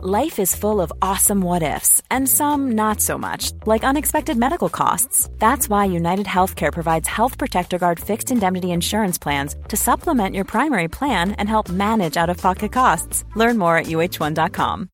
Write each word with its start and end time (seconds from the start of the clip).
Life 0.00 0.38
is 0.38 0.54
full 0.54 0.80
of 0.80 0.92
awesome 1.02 1.40
what 1.40 1.64
ifs, 1.64 2.00
and 2.08 2.28
some 2.28 2.70
not 2.76 3.00
so 3.00 3.18
much, 3.18 3.50
like 3.66 3.82
unexpected 3.82 4.36
medical 4.36 4.68
costs. 4.68 5.28
That's 5.40 5.68
why 5.68 5.86
United 5.86 6.26
Healthcare 6.26 6.72
provides 6.72 7.08
Health 7.08 7.36
Protector 7.36 7.78
Guard 7.78 7.98
fixed 7.98 8.30
indemnity 8.30 8.70
insurance 8.70 9.18
plans 9.18 9.56
to 9.66 9.76
supplement 9.76 10.36
your 10.36 10.44
primary 10.44 10.86
plan 10.86 11.32
and 11.32 11.48
help 11.48 11.68
manage 11.68 12.16
out 12.16 12.30
of 12.30 12.36
pocket 12.36 12.70
costs. 12.70 13.24
Learn 13.34 13.58
more 13.58 13.76
at 13.76 13.86
uh1.com. 13.86 14.88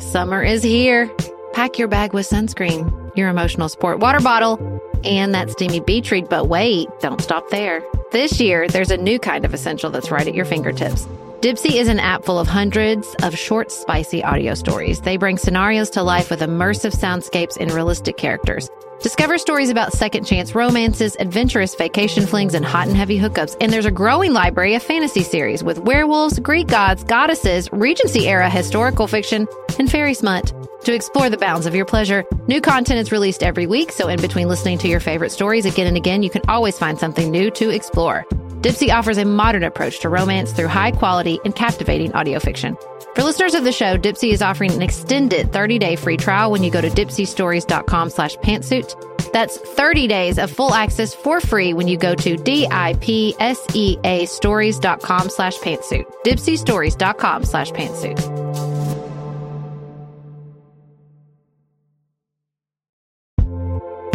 Summer 0.00 0.42
is 0.42 0.62
here. 0.62 1.14
Pack 1.52 1.78
your 1.78 1.88
bag 1.88 2.14
with 2.14 2.26
sunscreen, 2.26 3.14
your 3.14 3.28
emotional 3.28 3.68
support 3.68 3.98
water 3.98 4.20
bottle, 4.20 4.80
and 5.04 5.34
that 5.34 5.50
steamy 5.50 5.80
beach 5.80 6.10
read. 6.10 6.30
But 6.30 6.46
wait, 6.46 6.88
don't 7.00 7.20
stop 7.20 7.50
there. 7.50 7.82
This 8.12 8.40
year, 8.40 8.66
there's 8.66 8.90
a 8.90 8.96
new 8.96 9.18
kind 9.18 9.44
of 9.44 9.52
essential 9.52 9.90
that's 9.90 10.10
right 10.10 10.26
at 10.26 10.34
your 10.34 10.46
fingertips. 10.46 11.06
Dipsea 11.40 11.80
is 11.80 11.88
an 11.88 12.00
app 12.00 12.26
full 12.26 12.38
of 12.38 12.48
hundreds 12.48 13.14
of 13.22 13.34
short, 13.34 13.72
spicy 13.72 14.22
audio 14.22 14.52
stories. 14.52 15.00
They 15.00 15.16
bring 15.16 15.38
scenarios 15.38 15.88
to 15.90 16.02
life 16.02 16.28
with 16.28 16.40
immersive 16.40 16.94
soundscapes 16.94 17.56
and 17.58 17.72
realistic 17.72 18.18
characters. 18.18 18.68
Discover 19.02 19.38
stories 19.38 19.70
about 19.70 19.94
second 19.94 20.24
chance 20.24 20.54
romances, 20.54 21.16
adventurous 21.18 21.74
vacation 21.74 22.26
flings, 22.26 22.52
and 22.52 22.66
hot 22.66 22.86
and 22.86 22.94
heavy 22.94 23.18
hookups. 23.18 23.56
And 23.58 23.72
there's 23.72 23.86
a 23.86 23.90
growing 23.90 24.34
library 24.34 24.74
of 24.74 24.82
fantasy 24.82 25.22
series 25.22 25.64
with 25.64 25.78
werewolves, 25.78 26.38
Greek 26.38 26.66
gods, 26.66 27.02
goddesses, 27.02 27.70
Regency 27.72 28.28
era 28.28 28.50
historical 28.50 29.06
fiction, 29.06 29.48
and 29.78 29.90
fairy 29.90 30.12
smut. 30.12 30.52
To 30.84 30.92
explore 30.92 31.30
the 31.30 31.38
bounds 31.38 31.64
of 31.64 31.74
your 31.74 31.86
pleasure, 31.86 32.26
new 32.46 32.60
content 32.60 32.98
is 32.98 33.10
released 33.10 33.42
every 33.42 33.66
week. 33.66 33.90
So 33.90 34.06
in 34.08 34.20
between 34.20 34.48
listening 34.48 34.76
to 34.78 34.88
your 34.88 35.00
favorite 35.00 35.32
stories 35.32 35.64
again 35.64 35.86
and 35.86 35.96
again, 35.96 36.22
you 36.22 36.28
can 36.28 36.42
always 36.46 36.78
find 36.78 36.98
something 36.98 37.30
new 37.30 37.50
to 37.52 37.70
explore. 37.70 38.26
Dipsea 38.60 38.92
offers 38.92 39.16
a 39.16 39.24
modern 39.24 39.62
approach 39.62 40.00
to 40.00 40.10
romance 40.10 40.52
through 40.52 40.68
high 40.68 40.90
quality 40.90 41.40
and 41.46 41.54
captivating 41.56 42.12
audio 42.12 42.38
fiction. 42.38 42.76
For 43.14 43.24
listeners 43.24 43.54
of 43.54 43.64
the 43.64 43.72
show, 43.72 43.96
Dipsea 43.96 44.32
is 44.32 44.40
offering 44.40 44.72
an 44.72 44.82
extended 44.82 45.50
30-day 45.50 45.96
free 45.96 46.16
trial 46.16 46.50
when 46.50 46.62
you 46.62 46.70
go 46.70 46.80
to 46.80 46.88
dipseastories.com 46.88 48.10
slash 48.10 48.36
pantsuit. 48.36 48.89
That's 49.32 49.58
30 49.58 50.06
days 50.08 50.38
of 50.38 50.50
full 50.50 50.74
access 50.74 51.14
for 51.14 51.40
free 51.40 51.72
when 51.72 51.88
you 51.88 51.96
go 51.96 52.14
to 52.14 52.36
D-I-P-S-E-A 52.36 54.26
stories.com 54.26 55.30
slash 55.30 55.56
pantsuit. 55.58 56.04
Dipseastories.com 56.24 57.44
slash 57.44 57.70
pantsuit. 57.72 58.50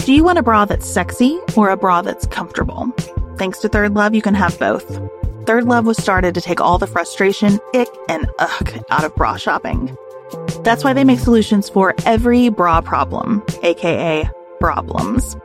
Do 0.05 0.13
you 0.13 0.23
want 0.23 0.37
a 0.37 0.43
bra 0.43 0.65
that's 0.65 0.87
sexy 0.87 1.39
or 1.55 1.69
a 1.69 1.77
bra 1.77 2.03
that's 2.03 2.27
comfortable? 2.27 2.91
Thanks 3.37 3.57
to 3.59 3.69
Third 3.69 3.95
Love, 3.95 4.13
you 4.13 4.21
can 4.21 4.35
have 4.35 4.59
both. 4.59 5.01
Third 5.47 5.63
Love 5.63 5.85
was 5.85 5.97
started 5.97 6.35
to 6.35 6.41
take 6.41 6.61
all 6.61 6.77
the 6.77 6.85
frustration, 6.85 7.59
ick, 7.73 7.87
and 8.07 8.27
ugh 8.37 8.83
out 8.91 9.03
of 9.03 9.15
bra 9.15 9.35
shopping. 9.35 9.97
That's 10.63 10.83
why 10.83 10.93
they 10.93 11.03
make 11.03 11.19
solutions 11.19 11.69
for 11.69 11.95
every 12.05 12.49
bra 12.49 12.81
problem, 12.81 13.43
aka 13.63 14.29
problems. 14.59 15.35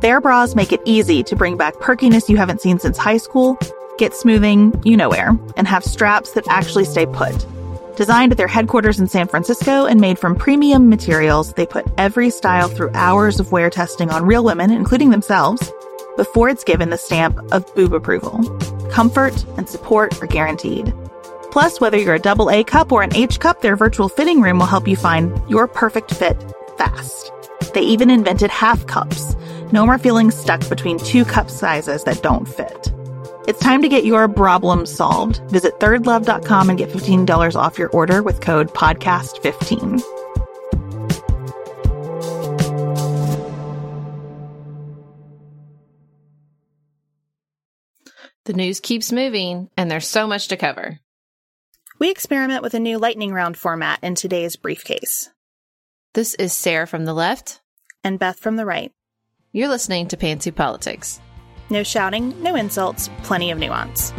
Their 0.00 0.20
bras 0.20 0.54
make 0.54 0.72
it 0.72 0.80
easy 0.84 1.22
to 1.24 1.36
bring 1.36 1.56
back 1.56 1.78
perkiness 1.80 2.28
you 2.28 2.36
haven't 2.36 2.60
seen 2.60 2.78
since 2.78 2.96
high 2.96 3.16
school, 3.16 3.58
get 3.98 4.14
smoothing, 4.14 4.80
you 4.84 4.96
know 4.96 5.08
where, 5.08 5.36
and 5.56 5.66
have 5.66 5.84
straps 5.84 6.32
that 6.32 6.46
actually 6.48 6.84
stay 6.84 7.06
put. 7.06 7.46
Designed 7.96 8.30
at 8.30 8.38
their 8.38 8.46
headquarters 8.46 9.00
in 9.00 9.08
San 9.08 9.26
Francisco 9.26 9.84
and 9.84 10.00
made 10.00 10.20
from 10.20 10.36
premium 10.36 10.88
materials, 10.88 11.52
they 11.54 11.66
put 11.66 11.84
every 11.98 12.30
style 12.30 12.68
through 12.68 12.92
hours 12.94 13.40
of 13.40 13.50
wear 13.50 13.70
testing 13.70 14.08
on 14.10 14.24
real 14.24 14.44
women, 14.44 14.70
including 14.70 15.10
themselves, 15.10 15.72
before 16.16 16.48
it's 16.48 16.62
given 16.62 16.90
the 16.90 16.96
stamp 16.96 17.40
of 17.50 17.74
boob 17.74 17.92
approval. 17.92 18.38
Comfort 18.90 19.44
and 19.56 19.68
support 19.68 20.22
are 20.22 20.26
guaranteed. 20.26 20.94
Plus, 21.50 21.80
whether 21.80 21.96
you're 21.96 22.14
a 22.14 22.20
double 22.20 22.50
A 22.50 22.62
cup 22.62 22.92
or 22.92 23.02
an 23.02 23.14
H 23.16 23.40
cup, 23.40 23.62
their 23.62 23.74
virtual 23.74 24.08
fitting 24.08 24.40
room 24.40 24.60
will 24.60 24.66
help 24.66 24.86
you 24.86 24.96
find 24.96 25.40
your 25.50 25.66
perfect 25.66 26.14
fit 26.14 26.36
fast. 26.76 27.32
They 27.72 27.82
even 27.82 28.10
invented 28.10 28.50
half 28.50 28.86
cups. 28.86 29.34
No 29.72 29.84
more 29.84 29.98
feeling 29.98 30.30
stuck 30.30 30.68
between 30.68 30.98
two 30.98 31.24
cup 31.24 31.50
sizes 31.50 32.04
that 32.04 32.22
don't 32.22 32.46
fit. 32.46 32.92
It's 33.46 33.60
time 33.60 33.82
to 33.82 33.88
get 33.88 34.04
your 34.04 34.28
problem 34.28 34.84
solved. 34.84 35.40
Visit 35.50 35.80
thirdlove.com 35.80 36.68
and 36.68 36.78
get 36.78 36.90
$15 36.90 37.56
off 37.56 37.78
your 37.78 37.88
order 37.90 38.22
with 38.22 38.40
code 38.40 38.68
podcast15. 38.74 40.02
The 48.44 48.54
news 48.54 48.80
keeps 48.80 49.12
moving, 49.12 49.68
and 49.76 49.90
there's 49.90 50.06
so 50.06 50.26
much 50.26 50.48
to 50.48 50.56
cover. 50.56 51.00
We 51.98 52.10
experiment 52.10 52.62
with 52.62 52.72
a 52.72 52.80
new 52.80 52.98
lightning 52.98 53.32
round 53.32 53.56
format 53.56 53.98
in 54.02 54.14
today's 54.14 54.56
briefcase. 54.56 55.28
This 56.14 56.34
is 56.34 56.52
Sarah 56.54 56.86
from 56.86 57.04
the 57.04 57.12
left. 57.12 57.60
And 58.04 58.18
Beth 58.18 58.38
from 58.38 58.56
the 58.56 58.64
right. 58.66 58.92
You're 59.52 59.68
listening 59.68 60.08
to 60.08 60.16
Pantsuit 60.16 60.54
Politics. 60.54 61.20
No 61.70 61.82
shouting, 61.82 62.42
no 62.42 62.54
insults, 62.54 63.10
plenty 63.22 63.50
of 63.50 63.58
nuance. 63.58 64.12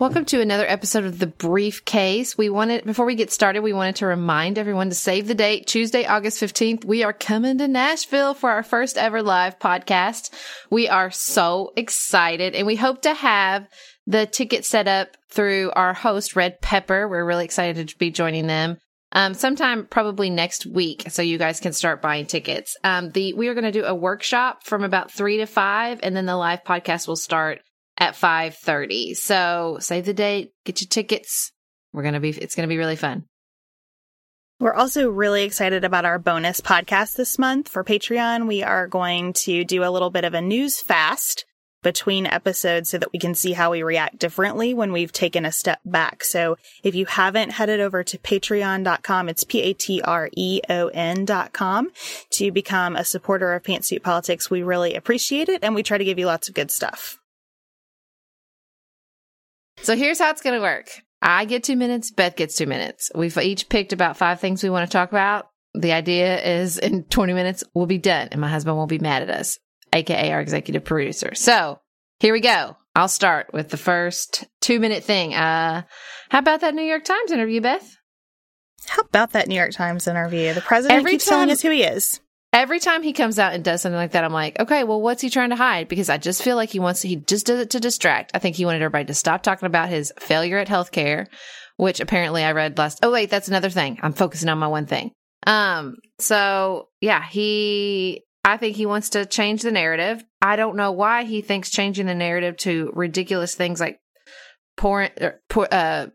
Welcome 0.00 0.26
to 0.26 0.40
another 0.40 0.64
episode 0.64 1.06
of 1.06 1.18
The 1.18 1.26
Briefcase. 1.26 2.38
We 2.38 2.50
wanted, 2.50 2.84
before 2.84 3.04
we 3.04 3.16
get 3.16 3.32
started, 3.32 3.62
we 3.62 3.72
wanted 3.72 3.96
to 3.96 4.06
remind 4.06 4.56
everyone 4.56 4.90
to 4.90 4.94
save 4.94 5.26
the 5.26 5.34
date, 5.34 5.66
Tuesday, 5.66 6.06
August 6.06 6.40
15th. 6.40 6.84
We 6.84 7.02
are 7.02 7.12
coming 7.12 7.58
to 7.58 7.66
Nashville 7.66 8.34
for 8.34 8.48
our 8.48 8.62
first 8.62 8.96
ever 8.96 9.24
live 9.24 9.58
podcast. 9.58 10.30
We 10.70 10.88
are 10.88 11.10
so 11.10 11.72
excited 11.74 12.54
and 12.54 12.64
we 12.64 12.76
hope 12.76 13.02
to 13.02 13.12
have 13.12 13.66
the 14.06 14.26
ticket 14.26 14.64
set 14.64 14.86
up 14.86 15.16
through 15.30 15.72
our 15.74 15.94
host, 15.94 16.36
Red 16.36 16.60
Pepper. 16.60 17.08
We're 17.08 17.24
really 17.24 17.44
excited 17.44 17.88
to 17.88 17.98
be 17.98 18.12
joining 18.12 18.46
them. 18.46 18.78
Um, 19.10 19.34
sometime 19.34 19.88
probably 19.90 20.30
next 20.30 20.64
week, 20.64 21.06
so 21.08 21.22
you 21.22 21.38
guys 21.38 21.58
can 21.58 21.72
start 21.72 22.02
buying 22.02 22.26
tickets. 22.26 22.76
Um, 22.84 23.10
the 23.10 23.32
we 23.32 23.48
are 23.48 23.54
going 23.54 23.64
to 23.64 23.72
do 23.72 23.84
a 23.84 23.94
workshop 23.94 24.64
from 24.64 24.84
about 24.84 25.10
three 25.10 25.38
to 25.38 25.46
five, 25.46 25.98
and 26.02 26.14
then 26.14 26.26
the 26.26 26.36
live 26.36 26.62
podcast 26.62 27.08
will 27.08 27.16
start 27.16 27.62
at 27.98 28.14
5:30. 28.14 29.14
So 29.16 29.78
save 29.80 30.06
the 30.06 30.14
date, 30.14 30.52
get 30.64 30.80
your 30.80 30.88
tickets. 30.88 31.52
We're 31.92 32.02
going 32.02 32.14
to 32.14 32.20
be 32.20 32.30
it's 32.30 32.54
going 32.54 32.68
to 32.68 32.72
be 32.72 32.78
really 32.78 32.96
fun. 32.96 33.24
We're 34.60 34.74
also 34.74 35.08
really 35.08 35.44
excited 35.44 35.84
about 35.84 36.04
our 36.04 36.18
bonus 36.18 36.60
podcast 36.60 37.14
this 37.14 37.38
month 37.38 37.68
for 37.68 37.84
Patreon. 37.84 38.48
We 38.48 38.64
are 38.64 38.88
going 38.88 39.32
to 39.44 39.64
do 39.64 39.84
a 39.84 39.90
little 39.90 40.10
bit 40.10 40.24
of 40.24 40.34
a 40.34 40.40
news 40.40 40.80
fast 40.80 41.44
between 41.82 42.26
episodes 42.26 42.90
so 42.90 42.98
that 42.98 43.12
we 43.12 43.20
can 43.20 43.36
see 43.36 43.52
how 43.52 43.70
we 43.70 43.84
react 43.84 44.18
differently 44.18 44.74
when 44.74 44.90
we've 44.90 45.12
taken 45.12 45.44
a 45.44 45.52
step 45.52 45.78
back. 45.84 46.24
So 46.24 46.56
if 46.82 46.96
you 46.96 47.06
haven't 47.06 47.52
headed 47.52 47.78
over 47.78 48.02
to 48.02 48.18
patreon.com, 48.18 49.28
it's 49.28 49.44
P-A-T-R-E-O-N 49.44 51.24
dot 51.24 51.52
com 51.52 51.90
to 52.30 52.50
become 52.50 52.96
a 52.96 53.04
supporter 53.04 53.54
of 53.54 53.62
Pantsuit 53.62 54.02
Politics. 54.02 54.50
We 54.50 54.62
really 54.62 54.94
appreciate 54.94 55.48
it 55.48 55.62
and 55.62 55.74
we 55.74 55.84
try 55.84 55.98
to 55.98 56.04
give 56.04 56.18
you 56.18 56.26
lots 56.26 56.48
of 56.48 56.54
good 56.54 56.72
stuff. 56.72 57.20
So 59.82 59.96
here's 59.96 60.18
how 60.18 60.30
it's 60.30 60.42
going 60.42 60.56
to 60.56 60.62
work. 60.62 60.88
I 61.22 61.44
get 61.44 61.64
two 61.64 61.76
minutes. 61.76 62.10
Beth 62.10 62.36
gets 62.36 62.56
two 62.56 62.66
minutes. 62.66 63.10
We've 63.14 63.36
each 63.38 63.68
picked 63.68 63.92
about 63.92 64.16
five 64.16 64.40
things 64.40 64.62
we 64.62 64.70
want 64.70 64.88
to 64.88 64.92
talk 64.92 65.10
about. 65.10 65.46
The 65.74 65.92
idea 65.92 66.40
is 66.42 66.78
in 66.78 67.04
20 67.04 67.32
minutes, 67.34 67.64
we'll 67.74 67.86
be 67.86 67.98
done 67.98 68.28
and 68.32 68.40
my 68.40 68.48
husband 68.48 68.76
won't 68.76 68.88
be 68.90 68.98
mad 68.98 69.22
at 69.22 69.30
us, 69.30 69.58
AKA 69.92 70.32
our 70.32 70.40
executive 70.40 70.84
producer. 70.84 71.34
So 71.34 71.80
here 72.20 72.32
we 72.32 72.40
go. 72.40 72.76
I'll 72.94 73.08
start 73.08 73.48
with 73.52 73.68
the 73.68 73.76
first 73.76 74.46
two 74.60 74.80
minute 74.80 75.04
thing. 75.04 75.34
Uh, 75.34 75.82
how 76.30 76.38
about 76.38 76.60
that 76.62 76.74
New 76.74 76.82
York 76.82 77.04
Times 77.04 77.30
interview, 77.30 77.60
Beth? 77.60 77.96
How 78.86 79.02
about 79.02 79.32
that 79.32 79.46
New 79.48 79.54
York 79.54 79.72
Times 79.72 80.06
interview? 80.08 80.52
The 80.54 80.60
president 80.60 80.98
Every 80.98 81.12
keeps 81.12 81.24
time- 81.26 81.32
telling 81.34 81.50
us 81.50 81.60
who 81.62 81.70
he 81.70 81.82
is. 81.84 82.20
Every 82.52 82.80
time 82.80 83.02
he 83.02 83.12
comes 83.12 83.38
out 83.38 83.52
and 83.52 83.62
does 83.62 83.82
something 83.82 83.96
like 83.96 84.12
that, 84.12 84.24
I'm 84.24 84.32
like, 84.32 84.58
okay, 84.58 84.82
well, 84.84 85.02
what's 85.02 85.20
he 85.20 85.28
trying 85.28 85.50
to 85.50 85.56
hide? 85.56 85.86
Because 85.86 86.08
I 86.08 86.16
just 86.16 86.42
feel 86.42 86.56
like 86.56 86.70
he 86.70 86.80
wants, 86.80 87.02
he 87.02 87.16
just 87.16 87.46
does 87.46 87.60
it 87.60 87.70
to 87.70 87.80
distract. 87.80 88.30
I 88.34 88.38
think 88.38 88.56
he 88.56 88.64
wanted 88.64 88.80
everybody 88.82 89.04
to 89.06 89.14
stop 89.14 89.42
talking 89.42 89.66
about 89.66 89.90
his 89.90 90.12
failure 90.18 90.58
at 90.58 90.68
healthcare, 90.68 91.26
which 91.76 92.00
apparently 92.00 92.42
I 92.42 92.52
read 92.52 92.78
last. 92.78 93.00
Oh, 93.02 93.12
wait, 93.12 93.28
that's 93.28 93.48
another 93.48 93.68
thing. 93.68 93.98
I'm 94.02 94.14
focusing 94.14 94.48
on 94.48 94.58
my 94.58 94.66
one 94.66 94.86
thing. 94.86 95.12
Um, 95.46 95.96
so 96.18 96.88
yeah, 97.02 97.22
he, 97.22 98.24
I 98.44 98.56
think 98.56 98.76
he 98.76 98.86
wants 98.86 99.10
to 99.10 99.26
change 99.26 99.60
the 99.60 99.70
narrative. 99.70 100.24
I 100.40 100.56
don't 100.56 100.76
know 100.76 100.92
why 100.92 101.24
he 101.24 101.42
thinks 101.42 101.70
changing 101.70 102.06
the 102.06 102.14
narrative 102.14 102.56
to 102.58 102.90
ridiculous 102.94 103.54
things 103.54 103.78
like 103.78 104.00
pouring, 104.78 105.10
er, 105.20 105.42
pour, 105.50 105.68
uh, 105.70 106.06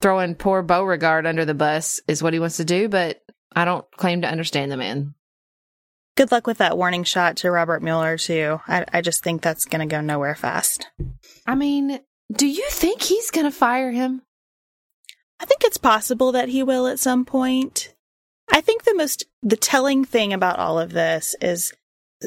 throwing 0.00 0.34
poor 0.34 0.62
Beauregard 0.62 1.26
under 1.26 1.44
the 1.44 1.54
bus 1.54 2.00
is 2.08 2.22
what 2.22 2.32
he 2.32 2.38
wants 2.38 2.56
to 2.56 2.64
do, 2.64 2.88
but 2.88 3.20
I 3.54 3.64
don't 3.64 3.84
claim 3.96 4.22
to 4.22 4.28
understand 4.28 4.72
the 4.72 4.76
man. 4.76 5.14
Good 6.16 6.32
luck 6.32 6.46
with 6.46 6.58
that 6.58 6.78
warning 6.78 7.04
shot 7.04 7.36
to 7.38 7.50
Robert 7.50 7.82
Mueller, 7.82 8.16
too. 8.16 8.60
I, 8.66 8.86
I 8.92 9.00
just 9.02 9.22
think 9.22 9.42
that's 9.42 9.66
going 9.66 9.86
to 9.86 9.94
go 9.94 10.00
nowhere 10.00 10.34
fast. 10.34 10.88
I 11.46 11.54
mean, 11.54 12.00
do 12.34 12.46
you 12.46 12.66
think 12.70 13.02
he's 13.02 13.30
going 13.30 13.44
to 13.44 13.52
fire 13.52 13.92
him? 13.92 14.22
I 15.38 15.44
think 15.44 15.62
it's 15.62 15.76
possible 15.76 16.32
that 16.32 16.48
he 16.48 16.62
will 16.62 16.86
at 16.86 16.98
some 16.98 17.24
point. 17.26 17.94
I 18.50 18.62
think 18.62 18.84
the 18.84 18.94
most, 18.94 19.24
the 19.42 19.56
telling 19.56 20.04
thing 20.04 20.32
about 20.32 20.58
all 20.58 20.78
of 20.78 20.92
this 20.92 21.36
is 21.42 21.74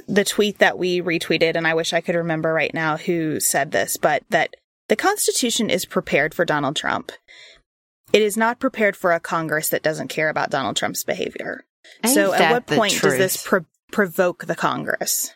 the 0.07 0.23
tweet 0.23 0.59
that 0.59 0.77
we 0.77 1.01
retweeted, 1.01 1.55
and 1.55 1.65
I 1.65 1.73
wish 1.73 1.91
I 1.91 2.01
could 2.01 2.15
remember 2.15 2.53
right 2.53 2.73
now 2.73 2.97
who 2.97 3.39
said 3.39 3.71
this, 3.71 3.97
but 3.97 4.23
that 4.29 4.55
the 4.87 4.95
Constitution 4.95 5.71
is 5.71 5.85
prepared 5.85 6.35
for 6.35 6.45
Donald 6.45 6.75
Trump. 6.75 7.11
It 8.13 8.21
is 8.21 8.37
not 8.37 8.59
prepared 8.59 8.95
for 8.95 9.13
a 9.13 9.19
Congress 9.19 9.69
that 9.69 9.83
doesn't 9.83 10.09
care 10.09 10.29
about 10.29 10.51
Donald 10.51 10.75
Trump's 10.75 11.03
behavior. 11.03 11.65
Ain't 12.03 12.13
so, 12.13 12.33
at 12.33 12.51
what 12.51 12.67
point 12.67 12.93
does 13.01 13.17
this 13.17 13.41
truth? 13.41 13.65
Pro- 13.91 14.05
provoke 14.05 14.45
the 14.45 14.55
Congress? 14.55 15.31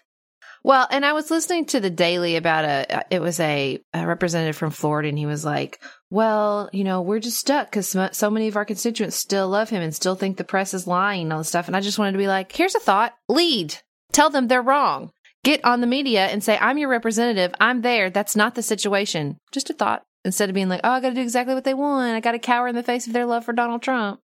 Well, 0.65 0.87
and 0.89 1.05
I 1.05 1.11
was 1.11 1.29
listening 1.29 1.65
to 1.67 1.81
the 1.81 1.89
Daily 1.89 2.37
about 2.37 2.63
a, 2.63 3.05
it 3.09 3.21
was 3.21 3.37
a, 3.41 3.81
a 3.93 4.07
representative 4.07 4.55
from 4.55 4.71
Florida, 4.71 5.09
and 5.09 5.17
he 5.17 5.25
was 5.25 5.43
like, 5.43 5.81
well, 6.09 6.69
you 6.71 6.85
know, 6.85 7.01
we're 7.01 7.19
just 7.19 7.37
stuck 7.37 7.69
because 7.69 7.89
so, 7.89 8.07
so 8.13 8.29
many 8.29 8.47
of 8.47 8.55
our 8.55 8.63
constituents 8.63 9.17
still 9.17 9.49
love 9.49 9.69
him 9.69 9.81
and 9.81 9.93
still 9.93 10.15
think 10.15 10.37
the 10.37 10.45
press 10.45 10.73
is 10.73 10.87
lying 10.87 11.23
and 11.23 11.33
all 11.33 11.39
this 11.39 11.49
stuff. 11.49 11.67
And 11.67 11.75
I 11.75 11.81
just 11.81 11.99
wanted 11.99 12.13
to 12.13 12.17
be 12.17 12.27
like, 12.27 12.53
here's 12.53 12.75
a 12.75 12.79
thought 12.79 13.13
lead, 13.27 13.75
tell 14.13 14.29
them 14.29 14.47
they're 14.47 14.61
wrong. 14.61 15.11
Get 15.43 15.65
on 15.65 15.81
the 15.81 15.87
media 15.87 16.27
and 16.27 16.41
say, 16.41 16.57
I'm 16.57 16.77
your 16.77 16.87
representative. 16.87 17.53
I'm 17.59 17.81
there. 17.81 18.09
That's 18.09 18.35
not 18.35 18.55
the 18.55 18.63
situation. 18.63 19.39
Just 19.51 19.69
a 19.69 19.73
thought. 19.73 20.03
Instead 20.23 20.47
of 20.47 20.55
being 20.55 20.69
like, 20.69 20.79
oh, 20.85 20.91
I 20.91 21.01
got 21.01 21.09
to 21.09 21.15
do 21.15 21.21
exactly 21.21 21.53
what 21.53 21.65
they 21.65 21.73
want. 21.73 22.15
I 22.15 22.21
got 22.21 22.31
to 22.31 22.39
cower 22.39 22.69
in 22.69 22.75
the 22.75 22.83
face 22.83 23.07
of 23.07 23.11
their 23.11 23.25
love 23.25 23.43
for 23.43 23.51
Donald 23.51 23.81
Trump. 23.81 24.21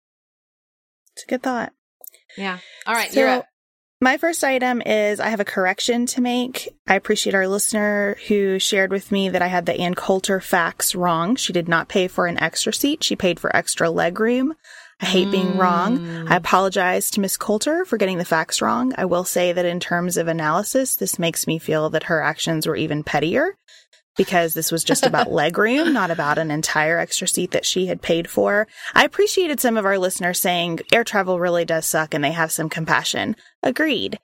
It's 1.12 1.22
a 1.22 1.28
good 1.28 1.44
thought. 1.44 1.72
Yeah. 2.36 2.58
All 2.84 2.94
right. 2.94 3.12
So, 3.12 3.20
you're 3.20 3.28
up. 3.28 3.46
My 4.04 4.18
first 4.18 4.44
item 4.44 4.82
is 4.82 5.18
I 5.18 5.30
have 5.30 5.40
a 5.40 5.46
correction 5.46 6.04
to 6.08 6.20
make. 6.20 6.76
I 6.86 6.94
appreciate 6.94 7.34
our 7.34 7.48
listener 7.48 8.18
who 8.28 8.58
shared 8.58 8.90
with 8.90 9.10
me 9.10 9.30
that 9.30 9.40
I 9.40 9.46
had 9.46 9.64
the 9.64 9.80
Ann 9.80 9.94
Coulter 9.94 10.42
facts 10.42 10.94
wrong. 10.94 11.36
She 11.36 11.54
did 11.54 11.68
not 11.68 11.88
pay 11.88 12.06
for 12.06 12.26
an 12.26 12.38
extra 12.38 12.70
seat. 12.74 13.02
She 13.02 13.16
paid 13.16 13.40
for 13.40 13.56
extra 13.56 13.88
legroom. 13.88 14.50
I 15.00 15.06
hate 15.06 15.30
being 15.30 15.52
mm. 15.52 15.58
wrong. 15.58 16.28
I 16.28 16.36
apologize 16.36 17.10
to 17.12 17.20
Miss 17.20 17.38
Coulter 17.38 17.86
for 17.86 17.96
getting 17.96 18.18
the 18.18 18.26
facts 18.26 18.60
wrong. 18.60 18.92
I 18.98 19.06
will 19.06 19.24
say 19.24 19.54
that 19.54 19.64
in 19.64 19.80
terms 19.80 20.18
of 20.18 20.28
analysis, 20.28 20.96
this 20.96 21.18
makes 21.18 21.46
me 21.46 21.58
feel 21.58 21.88
that 21.88 22.04
her 22.04 22.20
actions 22.20 22.66
were 22.66 22.76
even 22.76 23.04
pettier 23.04 23.56
because 24.16 24.54
this 24.54 24.70
was 24.70 24.84
just 24.84 25.04
about 25.04 25.26
legroom, 25.30 25.92
not 25.92 26.10
about 26.10 26.38
an 26.38 26.50
entire 26.50 26.98
extra 26.98 27.28
seat 27.28 27.50
that 27.52 27.66
she 27.66 27.86
had 27.86 28.02
paid 28.02 28.28
for. 28.28 28.66
I 28.94 29.04
appreciated 29.04 29.60
some 29.60 29.76
of 29.76 29.84
our 29.84 29.98
listeners 29.98 30.40
saying 30.40 30.80
air 30.92 31.04
travel 31.04 31.40
really 31.40 31.64
does 31.64 31.86
suck 31.86 32.14
and 32.14 32.22
they 32.22 32.32
have 32.32 32.52
some 32.52 32.68
compassion. 32.68 33.36
Agreed. 33.62 34.18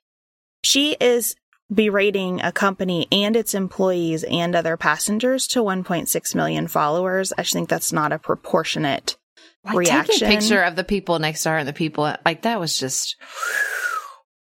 She 0.63 0.97
is 1.01 1.35
berating 1.73 2.41
a 2.43 2.53
company 2.53 3.07
and 3.13 3.37
its 3.37 3.55
employees 3.55 4.25
and 4.25 4.57
other 4.57 4.77
passengers 4.77 5.47
to 5.49 5.61
1.6 5.61 6.35
million 6.35 6.67
followers. 6.67 7.33
I 7.39 7.43
think 7.45 7.69
that's 7.69 7.93
not 7.93 8.13
a 8.13 8.19
proportionate 8.19 9.17
Like, 9.65 9.77
reaction. 9.77 10.15
Take 10.15 10.39
a 10.39 10.41
picture 10.41 10.63
of 10.63 10.77
the 10.77 10.85
people 10.85 11.19
next 11.19 11.45
to 11.45 11.51
her 11.51 11.59
and 11.59 11.69
the 11.69 11.73
people 11.73 12.13
like 12.25 12.43
that 12.43 12.61
was 12.61 12.77
just. 12.77 13.17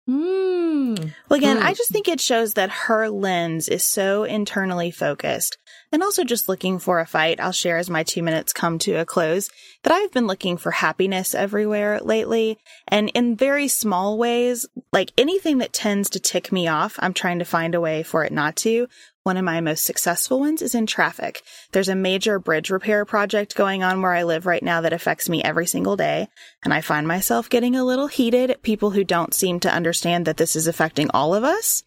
Mm. 0.09 1.13
Well, 1.29 1.37
again, 1.37 1.57
Hmm. 1.57 1.63
I 1.63 1.73
just 1.73 1.89
think 1.91 2.07
it 2.07 2.19
shows 2.19 2.53
that 2.53 2.69
her 2.69 3.09
lens 3.09 3.69
is 3.69 3.85
so 3.85 4.25
internally 4.25 4.91
focused 4.91 5.57
and 5.93 6.03
also 6.03 6.25
just 6.25 6.49
looking 6.49 6.77
for 6.77 6.99
a 6.99 7.05
fight. 7.05 7.39
I'll 7.39 7.53
share 7.53 7.77
as 7.77 7.89
my 7.89 8.03
two 8.03 8.21
minutes 8.21 8.51
come 8.51 8.79
to 8.79 8.95
a 8.95 9.05
close 9.05 9.49
that 9.83 9.93
I've 9.93 10.11
been 10.11 10.27
looking 10.27 10.57
for 10.57 10.71
happiness 10.71 11.33
everywhere 11.33 11.99
lately 12.01 12.57
and 12.87 13.09
in 13.13 13.37
very 13.37 13.69
small 13.69 14.17
ways, 14.17 14.67
like 14.91 15.13
anything 15.17 15.59
that 15.59 15.71
tends 15.71 16.09
to 16.11 16.19
tick 16.19 16.51
me 16.51 16.67
off, 16.67 16.97
I'm 16.99 17.13
trying 17.13 17.39
to 17.39 17.45
find 17.45 17.73
a 17.73 17.81
way 17.81 18.03
for 18.03 18.25
it 18.25 18.33
not 18.33 18.57
to. 18.57 18.87
One 19.23 19.37
of 19.37 19.45
my 19.45 19.61
most 19.61 19.85
successful 19.85 20.41
ones 20.41 20.61
is 20.61 20.75
in 20.75 20.85
traffic. 20.85 21.43
There's 21.71 21.87
a 21.87 21.95
major 21.95 22.39
bridge 22.39 22.69
repair 22.69 23.05
project 23.05 23.55
going 23.55 23.81
on 23.81 24.01
where 24.01 24.11
I 24.11 24.23
live 24.23 24.45
right 24.45 24.61
now 24.61 24.81
that 24.81 24.91
affects 24.91 25.29
me 25.29 25.41
every 25.41 25.65
single 25.65 25.95
day. 25.95 26.27
And 26.65 26.73
I 26.73 26.81
find 26.81 27.07
myself 27.07 27.49
getting 27.49 27.73
a 27.73 27.85
little 27.85 28.07
heated 28.07 28.51
at 28.51 28.63
people 28.63 28.91
who 28.91 29.05
don't 29.05 29.33
seem 29.33 29.61
to 29.61 29.73
understand 29.73 30.25
that 30.25 30.35
this 30.35 30.57
is 30.57 30.67
affecting 30.67 31.09
all 31.13 31.33
of 31.33 31.45
us. 31.45 31.83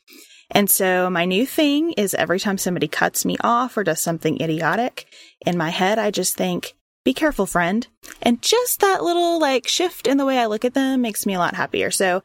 And 0.50 0.70
so 0.70 1.10
my 1.10 1.26
new 1.26 1.44
thing 1.44 1.92
is 1.92 2.14
every 2.14 2.40
time 2.40 2.56
somebody 2.56 2.88
cuts 2.88 3.26
me 3.26 3.36
off 3.42 3.76
or 3.76 3.84
does 3.84 4.00
something 4.00 4.40
idiotic, 4.40 5.06
in 5.44 5.58
my 5.58 5.68
head, 5.68 5.98
I 5.98 6.10
just 6.10 6.38
think, 6.38 6.74
be 7.04 7.12
careful, 7.12 7.44
friend. 7.44 7.86
And 8.22 8.40
just 8.40 8.80
that 8.80 9.02
little 9.04 9.38
like 9.38 9.68
shift 9.68 10.06
in 10.06 10.16
the 10.16 10.24
way 10.24 10.38
I 10.38 10.46
look 10.46 10.64
at 10.64 10.72
them 10.72 11.02
makes 11.02 11.26
me 11.26 11.34
a 11.34 11.38
lot 11.38 11.54
happier. 11.54 11.90
So 11.90 12.22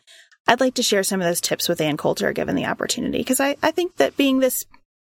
I'd 0.48 0.62
like 0.62 0.76
to 0.76 0.84
share 0.84 1.04
some 1.04 1.20
of 1.20 1.28
those 1.28 1.42
tips 1.42 1.68
with 1.68 1.82
Ann 1.82 1.98
Coulter 1.98 2.32
given 2.32 2.56
the 2.56 2.66
opportunity 2.68 3.18
because 3.18 3.42
I, 3.42 3.58
I 3.62 3.72
think 3.72 3.98
that 3.98 4.16
being 4.16 4.40
this 4.40 4.66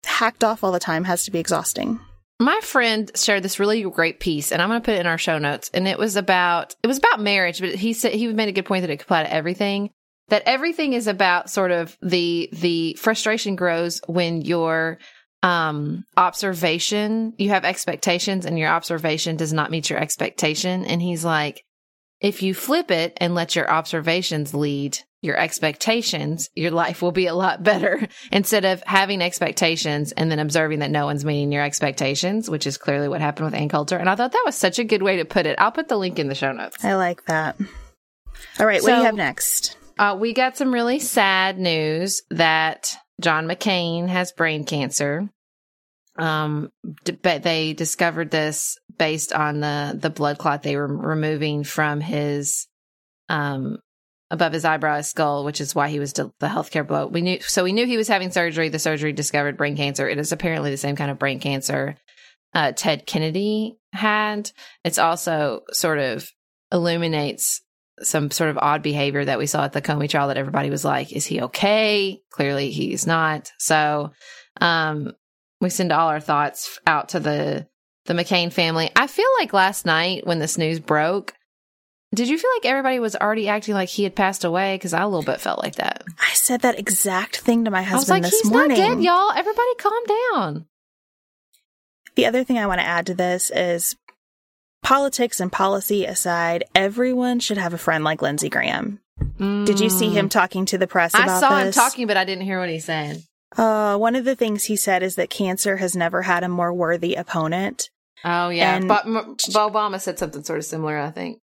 hacked 0.05 0.43
off 0.43 0.63
all 0.63 0.71
the 0.71 0.79
time 0.79 1.03
has 1.03 1.25
to 1.25 1.31
be 1.31 1.39
exhausting. 1.39 1.99
My 2.39 2.59
friend 2.61 3.11
shared 3.15 3.43
this 3.43 3.59
really 3.59 3.83
great 3.83 4.19
piece, 4.19 4.51
and 4.51 4.61
I'm 4.61 4.69
going 4.69 4.81
to 4.81 4.85
put 4.85 4.95
it 4.95 5.01
in 5.01 5.07
our 5.07 5.19
show 5.19 5.37
notes. 5.37 5.69
And 5.73 5.87
it 5.87 5.99
was 5.99 6.15
about 6.15 6.75
it 6.81 6.87
was 6.87 6.97
about 6.97 7.19
marriage, 7.19 7.59
but 7.59 7.75
he 7.75 7.93
said 7.93 8.13
he 8.13 8.27
made 8.33 8.49
a 8.49 8.53
good 8.53 8.65
point 8.65 8.81
that 8.81 8.89
it 8.89 8.97
could 8.97 9.05
apply 9.05 9.23
to 9.23 9.33
everything. 9.33 9.91
That 10.29 10.43
everything 10.45 10.93
is 10.93 11.07
about 11.07 11.49
sort 11.49 11.71
of 11.71 11.95
the 12.01 12.49
the 12.51 12.95
frustration 12.99 13.55
grows 13.55 14.01
when 14.07 14.41
your 14.41 14.97
um 15.43 16.03
observation 16.17 17.33
you 17.37 17.49
have 17.49 17.65
expectations 17.65 18.45
and 18.45 18.59
your 18.59 18.69
observation 18.69 19.37
does 19.37 19.51
not 19.51 19.71
meet 19.71 19.89
your 19.89 19.97
expectation 19.97 20.85
and 20.85 21.01
he's 21.01 21.25
like 21.25 21.63
if 22.21 22.41
you 22.43 22.53
flip 22.53 22.91
it 22.91 23.17
and 23.17 23.35
let 23.35 23.55
your 23.55 23.69
observations 23.69 24.53
lead 24.53 24.99
your 25.23 25.37
expectations, 25.37 26.49
your 26.55 26.71
life 26.71 27.01
will 27.01 27.11
be 27.11 27.27
a 27.27 27.33
lot 27.35 27.61
better 27.71 28.07
instead 28.31 28.65
of 28.65 28.81
having 28.85 29.21
expectations 29.21 30.11
and 30.13 30.31
then 30.31 30.39
observing 30.39 30.79
that 30.79 30.89
no 30.91 31.05
one's 31.05 31.25
meeting 31.25 31.51
your 31.51 31.63
expectations, 31.63 32.49
which 32.49 32.65
is 32.65 32.77
clearly 32.77 33.07
what 33.07 33.21
happened 33.21 33.45
with 33.45 33.53
Ann 33.53 33.69
Coulter. 33.69 33.97
And 33.97 34.09
I 34.09 34.15
thought 34.15 34.31
that 34.31 34.43
was 34.45 34.55
such 34.55 34.79
a 34.79 34.83
good 34.83 35.01
way 35.03 35.17
to 35.17 35.25
put 35.25 35.45
it. 35.45 35.59
I'll 35.59 35.71
put 35.71 35.89
the 35.89 35.97
link 35.97 36.17
in 36.19 36.27
the 36.27 36.35
show 36.35 36.51
notes. 36.51 36.83
I 36.83 36.95
like 36.95 37.25
that. 37.25 37.59
All 38.59 38.65
right, 38.65 38.81
what 38.81 38.87
do 38.89 38.93
So- 38.93 38.97
you 38.99 39.03
have 39.05 39.15
next? 39.15 39.77
Uh, 39.99 40.17
we 40.19 40.33
got 40.33 40.57
some 40.57 40.73
really 40.73 40.97
sad 40.99 41.59
news 41.59 42.23
that 42.31 42.95
John 43.19 43.45
McCain 43.47 44.07
has 44.07 44.31
brain 44.31 44.63
cancer. 44.63 45.29
Um, 46.17 46.71
d- 47.03 47.17
but 47.21 47.43
they 47.43 47.73
discovered 47.73 48.31
this 48.31 48.77
based 49.01 49.33
on 49.33 49.61
the 49.61 49.97
the 49.99 50.11
blood 50.11 50.37
clot 50.37 50.61
they 50.61 50.75
were 50.75 50.85
removing 50.85 51.63
from 51.63 52.01
his 52.01 52.67
um 53.29 53.79
above 54.29 54.53
his 54.53 54.63
eyebrow 54.63 54.97
his 54.97 55.07
skull, 55.07 55.43
which 55.43 55.59
is 55.59 55.73
why 55.73 55.89
he 55.89 55.97
was 55.97 56.13
de- 56.13 56.31
the 56.39 56.47
healthcare 56.47 56.85
blow. 56.85 57.07
We 57.07 57.21
knew 57.21 57.39
so 57.41 57.63
we 57.63 57.73
knew 57.73 57.87
he 57.87 57.97
was 57.97 58.07
having 58.07 58.29
surgery. 58.29 58.69
The 58.69 58.77
surgery 58.77 59.11
discovered 59.11 59.57
brain 59.57 59.75
cancer. 59.75 60.07
It 60.07 60.19
is 60.19 60.31
apparently 60.31 60.69
the 60.69 60.77
same 60.77 60.95
kind 60.95 61.09
of 61.09 61.17
brain 61.17 61.39
cancer 61.39 61.97
uh, 62.53 62.73
Ted 62.73 63.07
Kennedy 63.07 63.79
had. 63.91 64.51
It's 64.83 64.99
also 64.99 65.61
sort 65.71 65.97
of 65.97 66.29
illuminates 66.71 67.63
some 68.01 68.29
sort 68.29 68.51
of 68.51 68.59
odd 68.59 68.83
behavior 68.83 69.25
that 69.25 69.39
we 69.39 69.47
saw 69.47 69.63
at 69.63 69.73
the 69.73 69.81
Comey 69.81 70.07
trial 70.07 70.27
that 70.27 70.37
everybody 70.37 70.69
was 70.69 70.85
like, 70.85 71.11
is 71.11 71.25
he 71.25 71.41
okay? 71.41 72.21
Clearly 72.29 72.69
he's 72.69 73.07
not. 73.07 73.51
So, 73.57 74.11
um, 74.59 75.13
we 75.59 75.71
send 75.71 75.91
all 75.91 76.09
our 76.09 76.19
thoughts 76.19 76.79
out 76.85 77.09
to 77.09 77.19
the, 77.19 77.67
the 78.11 78.23
McCain 78.23 78.51
family. 78.51 78.89
I 78.95 79.07
feel 79.07 79.27
like 79.39 79.53
last 79.53 79.85
night 79.85 80.25
when 80.27 80.39
this 80.39 80.57
news 80.57 80.79
broke, 80.79 81.33
did 82.13 82.27
you 82.27 82.37
feel 82.37 82.49
like 82.57 82.65
everybody 82.65 82.99
was 82.99 83.15
already 83.15 83.47
acting 83.47 83.73
like 83.73 83.89
he 83.89 84.03
had 84.03 84.15
passed 84.15 84.43
away? 84.43 84.77
Cause 84.79 84.93
I 84.93 85.01
a 85.01 85.07
little 85.07 85.23
bit 85.23 85.39
felt 85.39 85.63
like 85.63 85.75
that. 85.75 86.03
I 86.19 86.33
said 86.33 86.61
that 86.61 86.77
exact 86.77 87.37
thing 87.37 87.63
to 87.65 87.71
my 87.71 87.79
I 87.79 87.81
was 87.81 87.89
husband 87.89 88.23
like, 88.23 88.31
this 88.31 88.41
he's 88.41 88.51
morning. 88.51 88.77
not 88.77 88.95
dead, 88.95 89.03
y'all. 89.03 89.31
Everybody 89.31 89.75
calm 89.77 90.03
down. 90.33 90.65
The 92.15 92.25
other 92.25 92.43
thing 92.43 92.57
I 92.57 92.67
want 92.67 92.81
to 92.81 92.85
add 92.85 93.05
to 93.07 93.13
this 93.13 93.49
is 93.49 93.95
politics 94.83 95.39
and 95.39 95.51
policy 95.51 96.03
aside, 96.05 96.65
everyone 96.75 97.39
should 97.39 97.57
have 97.57 97.73
a 97.73 97.77
friend 97.77 98.03
like 98.03 98.21
Lindsey 98.21 98.49
Graham. 98.49 98.99
Did 99.37 99.79
you 99.79 99.89
see 99.89 100.09
him 100.09 100.29
talking 100.29 100.65
to 100.65 100.77
the 100.77 100.87
press 100.87 101.13
I 101.15 101.39
saw 101.39 101.57
him 101.59 101.71
talking, 101.71 102.07
but 102.07 102.17
I 102.17 102.25
didn't 102.25 102.43
hear 102.43 102.59
what 102.59 102.69
he 102.69 102.79
said. 102.79 103.23
Uh, 103.55 103.97
one 103.97 104.15
of 104.15 104.25
the 104.25 104.35
things 104.35 104.65
he 104.65 104.75
said 104.75 105.03
is 105.03 105.15
that 105.15 105.29
cancer 105.29 105.77
has 105.77 105.95
never 105.95 106.23
had 106.23 106.43
a 106.43 106.49
more 106.49 106.73
worthy 106.73 107.15
opponent. 107.15 107.89
Oh 108.23 108.49
yeah, 108.49 108.75
And- 108.75 108.87
but 108.87 109.05
M- 109.05 109.35
Obama 109.37 109.99
said 109.99 110.19
something 110.19 110.43
sort 110.43 110.59
of 110.59 110.65
similar. 110.65 110.97
I 110.97 111.11
think. 111.11 111.39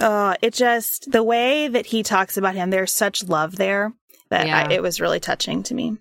Uh, 0.00 0.34
it 0.42 0.52
just, 0.52 1.10
the 1.10 1.22
way 1.22 1.68
that 1.68 1.86
he 1.86 2.02
talks 2.02 2.36
about 2.36 2.54
him, 2.54 2.68
there's 2.68 2.92
such 2.92 3.24
love 3.24 3.56
there 3.56 3.92
that 4.28 4.46
Yeah. 4.46 4.66
I, 4.68 4.72
it 4.74 4.82
was 4.82 5.00
really 5.00 5.20
touching 5.20 5.62
to 5.64 5.74
me. 5.74 5.96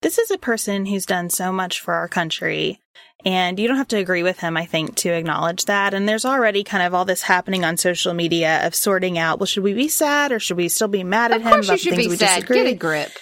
This 0.00 0.16
is 0.18 0.30
a 0.30 0.38
person 0.38 0.86
who's 0.86 1.04
done 1.04 1.28
so 1.28 1.52
much 1.52 1.78
for 1.80 1.92
our 1.92 2.08
country. 2.08 2.80
And 3.26 3.58
you 3.58 3.68
don't 3.68 3.76
have 3.76 3.88
to 3.88 3.98
agree 3.98 4.22
with 4.22 4.38
him, 4.40 4.56
I 4.56 4.64
think, 4.66 4.96
to 4.96 5.10
acknowledge 5.10 5.64
that. 5.66 5.92
And 5.94 6.06
there's 6.08 6.24
already 6.24 6.62
kind 6.64 6.82
of 6.86 6.94
all 6.94 7.04
this 7.04 7.22
happening 7.22 7.64
on 7.64 7.76
social 7.76 8.12
media 8.14 8.66
of 8.66 8.74
sorting 8.74 9.18
out, 9.18 9.38
well, 9.38 9.46
should 9.46 9.62
we 9.62 9.72
be 9.74 9.88
sad 9.88 10.30
or 10.32 10.38
should 10.38 10.56
we 10.58 10.68
still 10.68 10.88
be 10.88 11.04
mad 11.04 11.30
at 11.30 11.38
Of 11.38 11.42
him 11.42 11.52
course, 11.52 11.68
you 11.70 11.76
should 11.78 11.96
be 11.96 12.16
sad. 12.16 12.36
disagree? 12.36 12.56
Get 12.64 12.66
a 12.72 12.74
grip. 12.76 13.10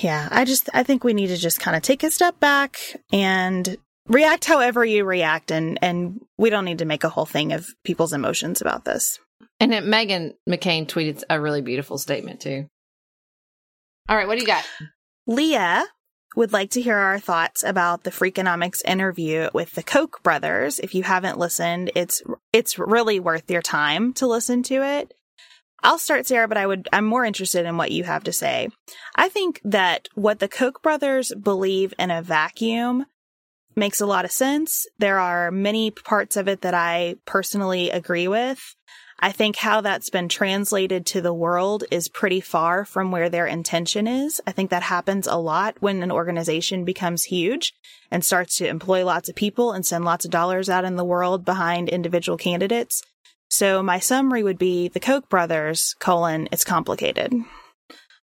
Yeah, 0.00 0.28
I 0.30 0.44
just 0.44 0.68
I 0.74 0.82
think 0.82 1.04
we 1.04 1.14
need 1.14 1.28
to 1.28 1.36
just 1.38 1.58
kind 1.58 1.74
of 1.76 1.82
take 1.82 2.02
a 2.02 2.10
step 2.10 2.38
back 2.38 2.78
and 3.12 3.76
react 4.08 4.44
however 4.44 4.84
you 4.84 5.04
react 5.04 5.50
and 5.50 5.78
and 5.82 6.20
we 6.38 6.50
don't 6.50 6.64
need 6.64 6.78
to 6.78 6.84
make 6.84 7.04
a 7.04 7.08
whole 7.08 7.26
thing 7.26 7.52
of 7.52 7.68
people's 7.84 8.12
emotions 8.12 8.60
about 8.60 8.84
this. 8.84 9.18
And 9.60 9.72
then 9.72 9.84
Meghan 9.84 10.34
McCain 10.48 10.86
tweeted 10.86 11.22
a 11.30 11.40
really 11.40 11.62
beautiful 11.62 11.98
statement 11.98 12.40
too. 12.40 12.66
All 14.08 14.16
right, 14.16 14.26
what 14.26 14.34
do 14.34 14.40
you 14.40 14.46
got? 14.46 14.64
Leah 15.26 15.84
would 16.36 16.52
like 16.52 16.70
to 16.70 16.82
hear 16.82 16.96
our 16.96 17.18
thoughts 17.18 17.62
about 17.62 18.02
the 18.02 18.10
Freakonomics 18.10 18.84
interview 18.84 19.48
with 19.54 19.72
the 19.72 19.82
Koch 19.82 20.22
brothers. 20.22 20.78
If 20.78 20.94
you 20.94 21.02
haven't 21.02 21.38
listened, 21.38 21.92
it's 21.94 22.22
it's 22.52 22.78
really 22.78 23.20
worth 23.20 23.50
your 23.50 23.62
time 23.62 24.12
to 24.14 24.26
listen 24.26 24.62
to 24.64 24.82
it. 24.82 25.14
I'll 25.82 25.98
start, 25.98 26.26
Sarah, 26.26 26.48
but 26.48 26.56
I 26.56 26.66
would 26.66 26.88
I'm 26.92 27.04
more 27.04 27.24
interested 27.24 27.66
in 27.66 27.76
what 27.76 27.92
you 27.92 28.04
have 28.04 28.24
to 28.24 28.32
say. 28.32 28.68
I 29.14 29.28
think 29.28 29.60
that 29.64 30.08
what 30.14 30.38
the 30.40 30.48
Koch 30.48 30.82
brothers 30.82 31.32
believe 31.34 31.94
in 31.98 32.10
a 32.10 32.22
vacuum 32.22 33.06
makes 33.76 34.00
a 34.00 34.06
lot 34.06 34.24
of 34.24 34.32
sense. 34.32 34.86
There 34.98 35.18
are 35.18 35.50
many 35.50 35.90
parts 35.90 36.36
of 36.36 36.48
it 36.48 36.62
that 36.62 36.74
I 36.74 37.16
personally 37.26 37.90
agree 37.90 38.28
with. 38.28 38.74
I 39.20 39.32
think 39.32 39.56
how 39.56 39.80
that's 39.80 40.10
been 40.10 40.28
translated 40.28 41.06
to 41.06 41.20
the 41.20 41.32
world 41.32 41.84
is 41.90 42.08
pretty 42.08 42.40
far 42.40 42.84
from 42.84 43.10
where 43.10 43.30
their 43.30 43.46
intention 43.46 44.06
is. 44.06 44.40
I 44.46 44.52
think 44.52 44.70
that 44.70 44.82
happens 44.82 45.26
a 45.26 45.36
lot 45.36 45.76
when 45.80 46.02
an 46.02 46.10
organization 46.10 46.84
becomes 46.84 47.24
huge 47.24 47.72
and 48.10 48.24
starts 48.24 48.56
to 48.56 48.68
employ 48.68 49.04
lots 49.04 49.28
of 49.28 49.34
people 49.34 49.72
and 49.72 49.86
send 49.86 50.04
lots 50.04 50.24
of 50.24 50.30
dollars 50.30 50.68
out 50.68 50.84
in 50.84 50.96
the 50.96 51.04
world 51.04 51.44
behind 51.44 51.88
individual 51.88 52.36
candidates. 52.36 53.02
So 53.48 53.82
my 53.82 53.98
summary 53.98 54.42
would 54.42 54.58
be 54.58 54.88
the 54.88 55.00
Koch 55.00 55.28
brothers, 55.28 55.94
colon, 56.00 56.48
it's 56.50 56.64
complicated. 56.64 57.32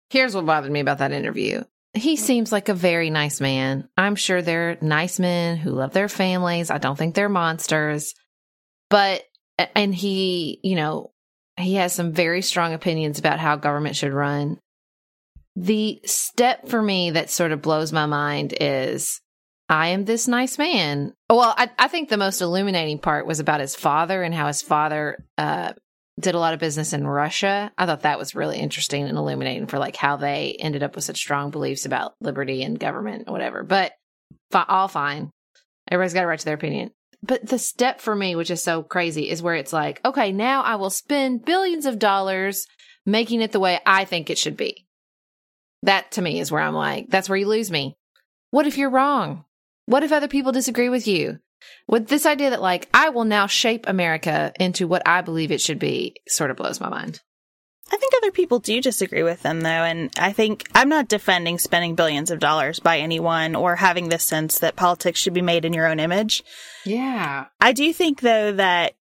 Here's 0.10 0.34
what 0.34 0.46
bothered 0.46 0.72
me 0.72 0.80
about 0.80 1.00
that 1.00 1.12
interview. 1.12 1.64
He 1.94 2.16
seems 2.16 2.52
like 2.52 2.70
a 2.70 2.74
very 2.74 3.10
nice 3.10 3.42
man. 3.42 3.88
I'm 3.98 4.16
sure 4.16 4.42
they're 4.42 4.78
nice 4.82 5.20
men 5.20 5.58
who 5.58 5.72
love 5.72 5.94
their 5.94 6.10
families. 6.10 6.70
I 6.70 6.78
don't 6.78 6.98
think 6.98 7.16
they're 7.16 7.30
monsters. 7.30 8.14
But 8.90 9.24
and 9.76 9.94
he, 9.94 10.60
you 10.64 10.76
know, 10.76 11.12
he 11.58 11.76
has 11.76 11.94
some 11.94 12.14
very 12.14 12.42
strong 12.42 12.74
opinions 12.74 13.20
about 13.20 13.40
how 13.40 13.56
government 13.56 13.96
should 13.96 14.14
run. 14.14 14.60
The 15.56 16.00
step 16.06 16.68
for 16.68 16.82
me 16.82 17.12
that 17.12 17.32
sort 17.32 17.52
of 17.52 17.64
blows 17.64 17.92
my 17.92 18.06
mind 18.06 18.54
is 18.60 19.20
I 19.70 19.88
am 19.88 20.06
this 20.06 20.28
nice 20.28 20.58
man. 20.58 21.14
Well, 21.30 21.54
I, 21.58 21.70
I 21.78 21.88
think 21.88 22.10
the 22.10 22.18
most 22.18 22.42
illuminating 22.42 23.00
part 23.00 23.26
was 23.26 23.40
about 23.40 23.60
his 23.60 23.76
father 23.76 24.22
and 24.22 24.34
how 24.34 24.48
his 24.48 24.62
father 24.62 25.26
uh, 25.38 25.74
did 26.20 26.36
a 26.36 26.40
lot 26.40 26.54
of 26.54 26.60
business 26.60 26.94
in 26.94 27.06
Russia. 27.06 27.72
I 27.78 27.86
thought 27.86 28.02
that 28.02 28.18
was 28.18 28.36
really 28.36 28.58
interesting 28.58 29.08
and 29.08 29.18
illuminating 29.18 29.68
for 29.68 29.78
like 29.78 29.96
how 29.96 30.18
they 30.18 30.58
ended 30.60 30.84
up 30.84 30.96
with 30.96 31.04
such 31.04 31.18
strong 31.18 31.52
beliefs 31.52 31.86
about 31.86 32.16
liberty 32.22 32.64
and 32.64 32.80
government 32.80 33.26
or 33.28 33.34
whatever. 33.34 33.64
But 33.64 33.94
all 34.54 34.88
fine. 34.88 35.30
Everybody's 35.92 36.14
got 36.14 36.24
a 36.24 36.28
right 36.28 36.40
to 36.40 36.46
their 36.46 36.56
opinion. 36.56 36.92
But 37.24 37.48
the 37.48 37.60
step 37.60 38.02
for 38.02 38.16
me, 38.16 38.36
which 38.36 38.52
is 38.52 38.64
so 38.64 38.84
crazy, 38.84 39.30
is 39.30 39.42
where 39.42 39.56
it's 39.56 39.74
like, 39.74 40.02
okay, 40.06 40.32
now 40.32 40.62
I 40.62 40.76
will 40.76 40.90
spend 40.90 41.46
billions 41.46 41.86
of 41.86 42.00
dollars 42.00 42.68
making 43.06 43.42
it 43.42 43.52
the 43.52 43.60
way 43.60 43.80
I 43.86 44.06
think 44.06 44.30
it 44.30 44.38
should 44.38 44.58
be. 44.58 44.86
That 45.84 46.12
to 46.14 46.22
me 46.22 46.40
is 46.40 46.52
where 46.52 46.62
I'm 46.62 46.74
like, 46.74 47.10
that's 47.10 47.30
where 47.30 47.38
you 47.38 47.48
lose 47.48 47.72
me. 47.72 47.96
What 48.52 48.68
if 48.68 48.78
you're 48.78 48.90
wrong? 48.90 49.46
What 49.86 50.04
if 50.04 50.12
other 50.12 50.28
people 50.28 50.52
disagree 50.52 50.90
with 50.90 51.08
you? 51.08 51.40
With 51.88 52.08
this 52.08 52.26
idea 52.26 52.50
that, 52.50 52.62
like, 52.62 52.90
I 52.94 53.10
will 53.10 53.26
now 53.26 53.48
shape 53.48 53.86
America 53.88 54.52
into 54.60 54.88
what 54.88 55.08
I 55.08 55.22
believe 55.22 55.52
it 55.52 55.62
should 55.62 55.80
be, 55.80 56.16
sort 56.28 56.52
of 56.52 56.58
blows 56.58 56.80
my 56.80 56.90
mind. 56.90 57.22
I 57.92 57.98
think 57.98 58.14
other 58.18 58.32
people 58.32 58.60
do 58.60 58.82
disagree 58.82 59.24
with 59.24 59.44
them 59.44 59.62
though, 59.62 59.70
and 59.70 60.12
I 60.20 60.34
think 60.34 60.68
I'm 60.76 60.90
not 60.90 61.08
defending 61.08 61.58
spending 61.58 61.96
billions 61.96 62.32
of 62.32 62.40
dollars 62.40 62.80
by 62.80 63.00
anyone 63.00 63.56
or 63.56 63.78
having 63.78 64.10
this 64.10 64.26
sense 64.26 64.60
that 64.60 64.76
politics 64.76 65.20
should 65.20 65.34
be 65.34 65.42
made 65.42 65.64
in 65.64 65.74
your 65.74 65.88
own 65.88 66.00
image. 66.00 66.44
Yeah. 66.86 67.46
I 67.62 67.72
do 67.72 67.94
think 67.94 68.20
though 68.20 68.52
that 68.52 68.94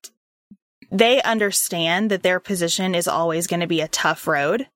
they 0.90 1.20
understand 1.22 2.10
that 2.12 2.22
their 2.22 2.38
position 2.38 2.94
is 2.94 3.08
always 3.08 3.48
going 3.48 3.60
to 3.60 3.66
be 3.66 3.80
a 3.80 3.88
tough 3.88 4.26
road 4.28 4.68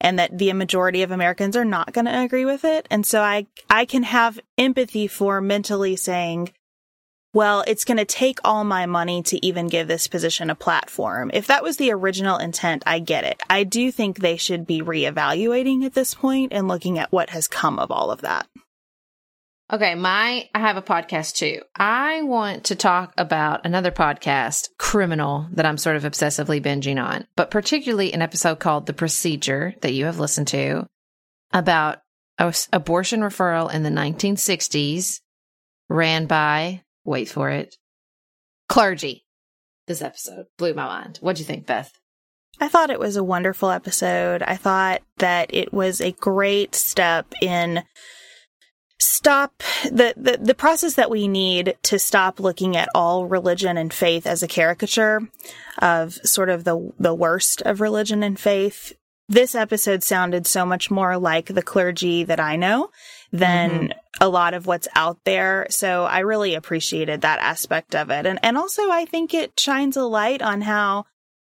and 0.00 0.18
that 0.18 0.36
the 0.36 0.52
majority 0.52 1.02
of 1.02 1.10
Americans 1.10 1.56
are 1.56 1.64
not 1.64 1.92
going 1.92 2.04
to 2.04 2.20
agree 2.20 2.44
with 2.44 2.64
it. 2.64 2.86
And 2.90 3.06
so 3.06 3.22
I 3.22 3.46
I 3.70 3.86
can 3.86 4.02
have 4.02 4.40
empathy 4.58 5.06
for 5.06 5.40
mentally 5.40 5.96
saying 5.96 6.52
well, 7.34 7.64
it's 7.66 7.84
going 7.84 7.98
to 7.98 8.04
take 8.04 8.38
all 8.44 8.64
my 8.64 8.86
money 8.86 9.22
to 9.24 9.44
even 9.44 9.66
give 9.66 9.88
this 9.88 10.06
position 10.06 10.48
a 10.48 10.54
platform. 10.54 11.30
If 11.34 11.48
that 11.48 11.64
was 11.64 11.76
the 11.76 11.92
original 11.92 12.38
intent, 12.38 12.84
I 12.86 13.00
get 13.00 13.24
it. 13.24 13.42
I 13.50 13.64
do 13.64 13.90
think 13.90 14.18
they 14.18 14.36
should 14.36 14.66
be 14.66 14.80
reevaluating 14.80 15.84
at 15.84 15.94
this 15.94 16.14
point 16.14 16.52
and 16.52 16.68
looking 16.68 16.98
at 16.98 17.12
what 17.12 17.30
has 17.30 17.48
come 17.48 17.78
of 17.78 17.90
all 17.90 18.10
of 18.10 18.22
that. 18.22 18.46
Okay, 19.72 19.94
my 19.94 20.48
I 20.54 20.60
have 20.60 20.76
a 20.76 20.82
podcast 20.82 21.34
too. 21.34 21.62
I 21.74 22.22
want 22.22 22.64
to 22.64 22.76
talk 22.76 23.12
about 23.16 23.64
another 23.64 23.90
podcast, 23.90 24.68
Criminal, 24.78 25.48
that 25.52 25.66
I'm 25.66 25.78
sort 25.78 25.96
of 25.96 26.04
obsessively 26.04 26.62
binging 26.62 27.02
on, 27.02 27.26
but 27.34 27.50
particularly 27.50 28.12
an 28.12 28.22
episode 28.22 28.60
called 28.60 28.86
The 28.86 28.92
Procedure 28.92 29.74
that 29.80 29.94
you 29.94 30.04
have 30.04 30.20
listened 30.20 30.48
to 30.48 30.86
about 31.52 31.98
abortion 32.72 33.20
referral 33.20 33.72
in 33.72 33.82
the 33.82 33.90
1960s 33.90 35.20
ran 35.88 36.26
by 36.26 36.83
wait 37.04 37.28
for 37.28 37.50
it, 37.50 37.76
clergy. 38.68 39.24
This 39.86 40.02
episode 40.02 40.46
blew 40.56 40.72
my 40.74 40.86
mind. 40.86 41.18
What'd 41.18 41.38
you 41.38 41.44
think, 41.44 41.66
Beth? 41.66 41.92
I 42.60 42.68
thought 42.68 42.90
it 42.90 43.00
was 43.00 43.16
a 43.16 43.24
wonderful 43.24 43.70
episode. 43.70 44.42
I 44.42 44.56
thought 44.56 45.02
that 45.18 45.52
it 45.52 45.72
was 45.72 46.00
a 46.00 46.12
great 46.12 46.74
step 46.74 47.26
in 47.42 47.82
stop 49.00 49.62
the, 49.84 50.14
the, 50.16 50.38
the 50.40 50.54
process 50.54 50.94
that 50.94 51.10
we 51.10 51.28
need 51.28 51.76
to 51.82 51.98
stop 51.98 52.40
looking 52.40 52.76
at 52.76 52.88
all 52.94 53.26
religion 53.26 53.76
and 53.76 53.92
faith 53.92 54.26
as 54.26 54.42
a 54.42 54.48
caricature 54.48 55.20
of 55.78 56.14
sort 56.24 56.48
of 56.48 56.64
the 56.64 56.92
the 56.98 57.14
worst 57.14 57.60
of 57.62 57.80
religion 57.80 58.22
and 58.22 58.38
faith. 58.38 58.92
This 59.28 59.54
episode 59.54 60.02
sounded 60.02 60.46
so 60.46 60.64
much 60.64 60.90
more 60.90 61.16
like 61.16 61.46
the 61.46 61.62
clergy 61.62 62.24
that 62.24 62.40
I 62.40 62.56
know 62.56 62.90
than 63.32 63.70
mm-hmm. 63.70 63.98
A 64.20 64.28
lot 64.28 64.54
of 64.54 64.66
what's 64.66 64.88
out 64.94 65.18
there. 65.24 65.66
So 65.70 66.04
I 66.04 66.20
really 66.20 66.54
appreciated 66.54 67.22
that 67.22 67.40
aspect 67.40 67.94
of 67.94 68.10
it. 68.10 68.26
And, 68.26 68.38
and 68.42 68.56
also 68.56 68.90
I 68.90 69.04
think 69.04 69.34
it 69.34 69.58
shines 69.58 69.96
a 69.96 70.04
light 70.04 70.42
on 70.42 70.60
how 70.60 71.06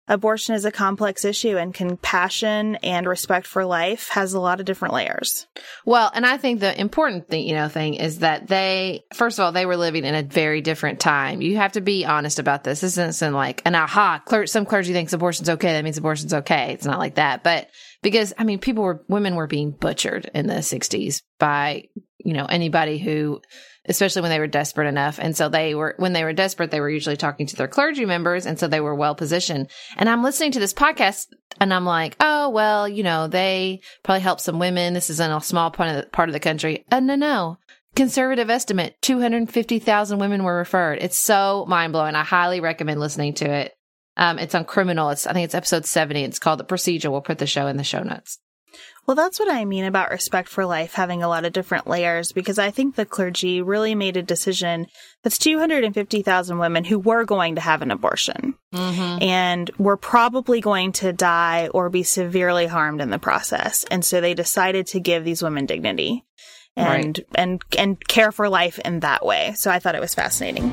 abortion 0.08 0.54
is 0.54 0.66
a 0.66 0.72
complex 0.72 1.24
issue 1.24 1.58
and 1.58 1.74
compassion 1.74 2.76
and 2.78 3.08
respect 3.08 3.48
for 3.48 3.66
life 3.66 4.10
has 4.10 4.34
a 4.34 4.40
lot 4.40 4.60
of 4.60 4.66
different 4.66 4.94
layers. 4.94 5.48
Well, 5.86 6.12
and 6.14 6.26
I 6.26 6.38
think 6.38 6.60
the 6.60 6.80
important 6.80 7.30
thing, 7.30 7.48
you 7.48 7.56
know, 7.56 7.70
thing 7.70 7.96
is 7.96 8.20
that 8.20 8.48
they, 8.48 9.04
first 9.14 9.40
of 9.40 9.46
all, 9.46 9.52
they 9.52 9.66
were 9.66 9.78
living 9.78 10.04
in 10.04 10.16
a 10.16 10.24
very 10.24 10.62
different 10.62 11.00
time. 11.00 11.42
You 11.42 11.58
have 11.58 11.74
to 11.74 11.82
be 11.82 12.06
honest 12.06 12.40
about 12.40 12.64
this. 12.64 12.82
This 12.82 12.98
isn't 12.98 13.34
like 13.34 13.62
an 13.66 13.76
aha, 13.76 14.22
cler- 14.26 14.48
some 14.48 14.66
clergy 14.66 14.94
thinks 14.94 15.14
abortion's 15.14 15.50
okay. 15.50 15.74
That 15.74 15.84
means 15.84 15.98
abortion's 15.98 16.34
okay. 16.34 16.74
It's 16.74 16.86
not 16.86 17.00
like 17.00 17.16
that. 17.16 17.44
But 17.44 17.70
because 18.02 18.34
I 18.38 18.44
mean, 18.44 18.60
people 18.60 18.84
were, 18.84 19.06
women 19.08 19.36
were 19.36 19.48
being 19.48 19.72
butchered 19.72 20.30
in 20.34 20.48
the 20.48 20.56
60s 20.56 21.22
by, 21.40 21.86
you 22.24 22.34
know, 22.34 22.46
anybody 22.46 22.98
who, 22.98 23.42
especially 23.86 24.22
when 24.22 24.32
they 24.32 24.40
were 24.40 24.48
desperate 24.48 24.88
enough. 24.88 25.20
And 25.20 25.36
so 25.36 25.50
they 25.50 25.76
were, 25.76 25.96
when 25.98 26.14
they 26.14 26.24
were 26.24 26.34
desperate, 26.34 26.72
they 26.72 26.80
were 26.80 26.90
usually 26.90 27.18
talking 27.18 27.48
to 27.48 27.56
their 27.56 27.68
clergy 27.68 28.06
members. 28.06 28.46
And 28.46 28.58
so 28.58 28.68
they 28.68 28.80
were 28.80 28.96
well 28.96 29.16
positioned. 29.16 29.70
And 29.98 30.10
I'm 30.10 30.24
listening 30.24 30.52
to 30.54 30.60
this 30.60 30.74
podcast 30.74 31.28
and 31.60 31.74
I'm 31.74 31.86
like, 31.86 32.16
oh, 32.20 32.50
well, 32.50 32.88
you 32.88 33.04
know, 33.04 33.28
they 33.28 33.82
probably 34.04 34.22
help 34.22 34.40
some 34.40 34.60
women. 34.60 34.94
This 34.94 35.10
is 35.10 35.20
in 35.20 35.32
a 35.32 35.42
small 35.42 35.72
part 35.72 35.90
of 35.90 35.96
the, 35.98 36.10
part 36.10 36.30
of 36.30 36.34
the 36.34 36.40
country. 36.40 36.86
Uh, 36.92 37.00
no, 37.00 37.16
no. 37.16 37.58
Conservative 37.96 38.50
estimate 38.50 38.96
250,000 39.02 40.18
women 40.18 40.44
were 40.44 40.58
referred. 40.58 41.00
It's 41.02 41.20
so 41.20 41.66
mind 41.68 41.94
blowing. 41.94 42.16
I 42.16 42.24
highly 42.24 42.60
recommend 42.60 43.00
listening 43.00 43.36
to 43.36 43.46
it. 43.52 43.74
Um, 44.16 44.40
it's 44.40 44.56
on 44.56 44.66
criminal. 44.66 45.10
It's 45.10 45.26
I 45.26 45.34
think 45.34 45.46
it's 45.46 45.56
episode 45.56 45.86
seventy. 45.86 46.24
It's 46.24 46.40
called 46.40 46.60
the 46.60 46.64
procedure. 46.64 47.10
We'll 47.10 47.22
put 47.22 47.40
the 47.40 47.48
show 47.48 47.68
in 47.68 47.78
the 47.78 47.84
show 47.84 48.04
notes. 48.04 48.38
Well, 49.06 49.16
that's 49.16 49.38
what 49.38 49.52
I 49.52 49.66
mean 49.66 49.84
about 49.84 50.12
respect 50.12 50.48
for 50.48 50.66
life 50.66 50.94
having 50.94 51.24
a 51.24 51.28
lot 51.28 51.44
of 51.44 51.52
different 51.52 51.88
layers 51.88 52.32
because 52.32 52.58
I 52.58 52.72
think 52.72 52.96
the 52.96 53.06
clergy 53.06 53.62
really 53.62 53.96
made 53.96 54.16
a 54.16 54.24
decision 54.24 54.88
that's 55.24 55.38
250,000 55.38 56.58
women 56.58 56.86
who 56.86 57.00
were 57.00 57.26
going 57.26 57.56
to 57.56 57.62
have 57.62 57.82
an 57.82 57.92
abortion 57.92 58.56
mm-hmm. 58.74 59.22
and 59.22 59.70
were 59.78 59.98
probably 59.98 60.62
going 60.62 60.94
to 60.94 61.12
die 61.12 61.68
or 61.74 61.90
be 61.90 62.04
severely 62.04 62.66
harmed 62.66 63.02
in 63.02 63.10
the 63.10 63.20
process. 63.20 63.84
And 63.92 64.06
so 64.06 64.22
they 64.22 64.34
decided 64.34 64.88
to 64.88 65.02
give 65.02 65.26
these 65.26 65.44
women 65.44 65.66
dignity 65.66 66.24
and, 66.78 67.18
right. 67.18 67.28
and, 67.36 67.62
and 67.78 68.08
care 68.08 68.32
for 68.32 68.48
life 68.48 68.80
in 68.80 69.02
that 69.02 69.26
way. 69.26 69.52
So 69.56 69.70
I 69.70 69.80
thought 69.80 69.96
it 69.96 70.02
was 70.02 70.16
fascinating. 70.16 70.72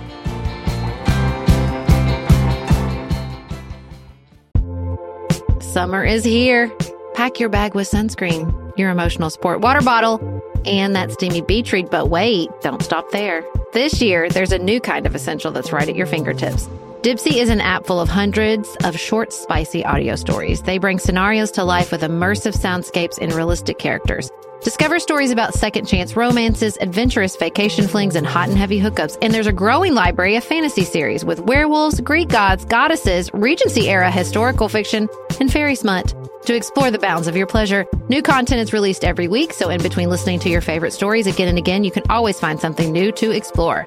Summer 5.60 6.04
is 6.04 6.22
here. 6.22 6.70
Pack 7.14 7.40
your 7.40 7.48
bag 7.48 7.74
with 7.74 7.90
sunscreen, 7.90 8.76
your 8.76 8.90
emotional 8.90 9.30
sport 9.30 9.60
water 9.60 9.80
bottle, 9.80 10.42
and 10.64 10.94
that 10.94 11.12
steamy 11.12 11.42
read. 11.72 11.90
But 11.90 12.08
wait, 12.08 12.50
don't 12.60 12.82
stop 12.82 13.10
there. 13.10 13.44
This 13.72 14.00
year, 14.00 14.28
there's 14.28 14.52
a 14.52 14.58
new 14.58 14.80
kind 14.80 15.06
of 15.06 15.14
essential 15.14 15.50
that's 15.50 15.72
right 15.72 15.88
at 15.88 15.96
your 15.96 16.06
fingertips. 16.06 16.68
Dipsea 17.02 17.40
is 17.40 17.48
an 17.48 17.62
app 17.62 17.86
full 17.86 17.98
of 17.98 18.10
hundreds 18.10 18.76
of 18.84 18.98
short, 19.00 19.32
spicy 19.32 19.82
audio 19.86 20.16
stories. 20.16 20.60
They 20.60 20.76
bring 20.76 20.98
scenarios 20.98 21.50
to 21.52 21.64
life 21.64 21.92
with 21.92 22.02
immersive 22.02 22.54
soundscapes 22.54 23.16
and 23.18 23.32
realistic 23.32 23.78
characters. 23.78 24.30
Discover 24.62 24.98
stories 24.98 25.30
about 25.30 25.54
second 25.54 25.86
chance 25.86 26.14
romances, 26.14 26.76
adventurous 26.78 27.36
vacation 27.36 27.88
flings, 27.88 28.16
and 28.16 28.26
hot 28.26 28.50
and 28.50 28.58
heavy 28.58 28.78
hookups. 28.78 29.16
And 29.22 29.32
there's 29.32 29.46
a 29.46 29.52
growing 29.52 29.94
library 29.94 30.36
of 30.36 30.44
fantasy 30.44 30.84
series 30.84 31.24
with 31.24 31.40
werewolves, 31.40 32.02
Greek 32.02 32.28
gods, 32.28 32.66
goddesses, 32.66 33.30
Regency 33.32 33.88
era 33.88 34.10
historical 34.10 34.68
fiction, 34.68 35.08
and 35.40 35.50
fairy 35.50 35.76
smut. 35.76 36.14
To 36.44 36.54
explore 36.54 36.90
the 36.90 36.98
bounds 36.98 37.28
of 37.28 37.36
your 37.36 37.46
pleasure, 37.46 37.86
new 38.10 38.20
content 38.20 38.60
is 38.60 38.74
released 38.74 39.06
every 39.06 39.26
week, 39.26 39.54
so 39.54 39.70
in 39.70 39.82
between 39.82 40.10
listening 40.10 40.38
to 40.40 40.50
your 40.50 40.60
favorite 40.60 40.92
stories 40.92 41.26
again 41.26 41.48
and 41.48 41.56
again, 41.56 41.82
you 41.82 41.90
can 41.90 42.04
always 42.10 42.38
find 42.38 42.60
something 42.60 42.92
new 42.92 43.10
to 43.12 43.30
explore. 43.30 43.86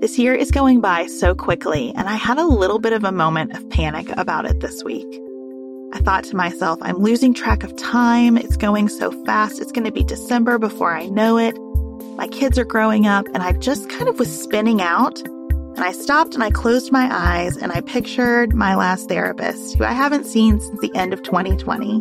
This 0.00 0.16
year 0.16 0.32
is 0.32 0.52
going 0.52 0.80
by 0.80 1.06
so 1.06 1.34
quickly, 1.34 1.92
and 1.96 2.08
I 2.08 2.14
had 2.14 2.38
a 2.38 2.46
little 2.46 2.78
bit 2.78 2.92
of 2.92 3.02
a 3.02 3.10
moment 3.10 3.56
of 3.56 3.68
panic 3.68 4.08
about 4.16 4.44
it 4.44 4.60
this 4.60 4.84
week. 4.84 5.08
I 5.92 5.98
thought 5.98 6.22
to 6.24 6.36
myself, 6.36 6.78
I'm 6.82 6.98
losing 6.98 7.34
track 7.34 7.64
of 7.64 7.74
time. 7.74 8.38
It's 8.38 8.56
going 8.56 8.90
so 8.90 9.10
fast. 9.24 9.60
It's 9.60 9.72
going 9.72 9.86
to 9.86 9.90
be 9.90 10.04
December 10.04 10.56
before 10.56 10.94
I 10.94 11.06
know 11.06 11.36
it. 11.36 11.58
My 12.16 12.28
kids 12.28 12.60
are 12.60 12.64
growing 12.64 13.08
up, 13.08 13.26
and 13.34 13.42
I 13.42 13.54
just 13.54 13.90
kind 13.90 14.08
of 14.08 14.20
was 14.20 14.30
spinning 14.30 14.80
out. 14.80 15.20
And 15.20 15.80
I 15.80 15.90
stopped 15.90 16.34
and 16.34 16.44
I 16.44 16.52
closed 16.52 16.92
my 16.92 17.08
eyes 17.10 17.56
and 17.56 17.72
I 17.72 17.80
pictured 17.80 18.54
my 18.54 18.76
last 18.76 19.08
therapist, 19.08 19.76
who 19.76 19.84
I 19.84 19.92
haven't 19.92 20.26
seen 20.26 20.60
since 20.60 20.80
the 20.80 20.94
end 20.94 21.12
of 21.12 21.24
2020. 21.24 21.98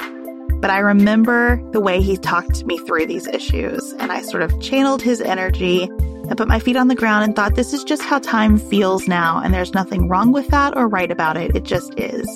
But 0.60 0.70
I 0.70 0.80
remember 0.80 1.60
the 1.72 1.82
way 1.82 2.02
he 2.02 2.18
talked 2.18 2.64
me 2.66 2.78
through 2.78 3.08
these 3.08 3.28
issues, 3.28 3.94
and 3.94 4.12
I 4.12 4.22
sort 4.22 4.44
of 4.44 4.60
channeled 4.62 5.02
his 5.02 5.20
energy 5.20 5.90
and 6.28 6.38
put 6.38 6.48
my 6.48 6.60
feet 6.60 6.76
on 6.76 6.88
the 6.88 6.96
ground 6.96 7.24
and 7.24 7.36
thought, 7.36 7.56
this 7.56 7.74
is 7.74 7.84
just 7.84 8.02
how 8.02 8.20
time 8.20 8.58
feels 8.58 9.08
now, 9.08 9.42
and 9.44 9.54
there's 9.54 9.74
nothing 9.74 10.08
wrong 10.08 10.32
with 10.32 10.48
that 10.50 10.76
or 10.76 10.88
right 10.88 11.12
about 11.12 11.38
it. 11.38 11.56
It 11.56 11.64
just 11.64 11.98
is. 11.98 12.28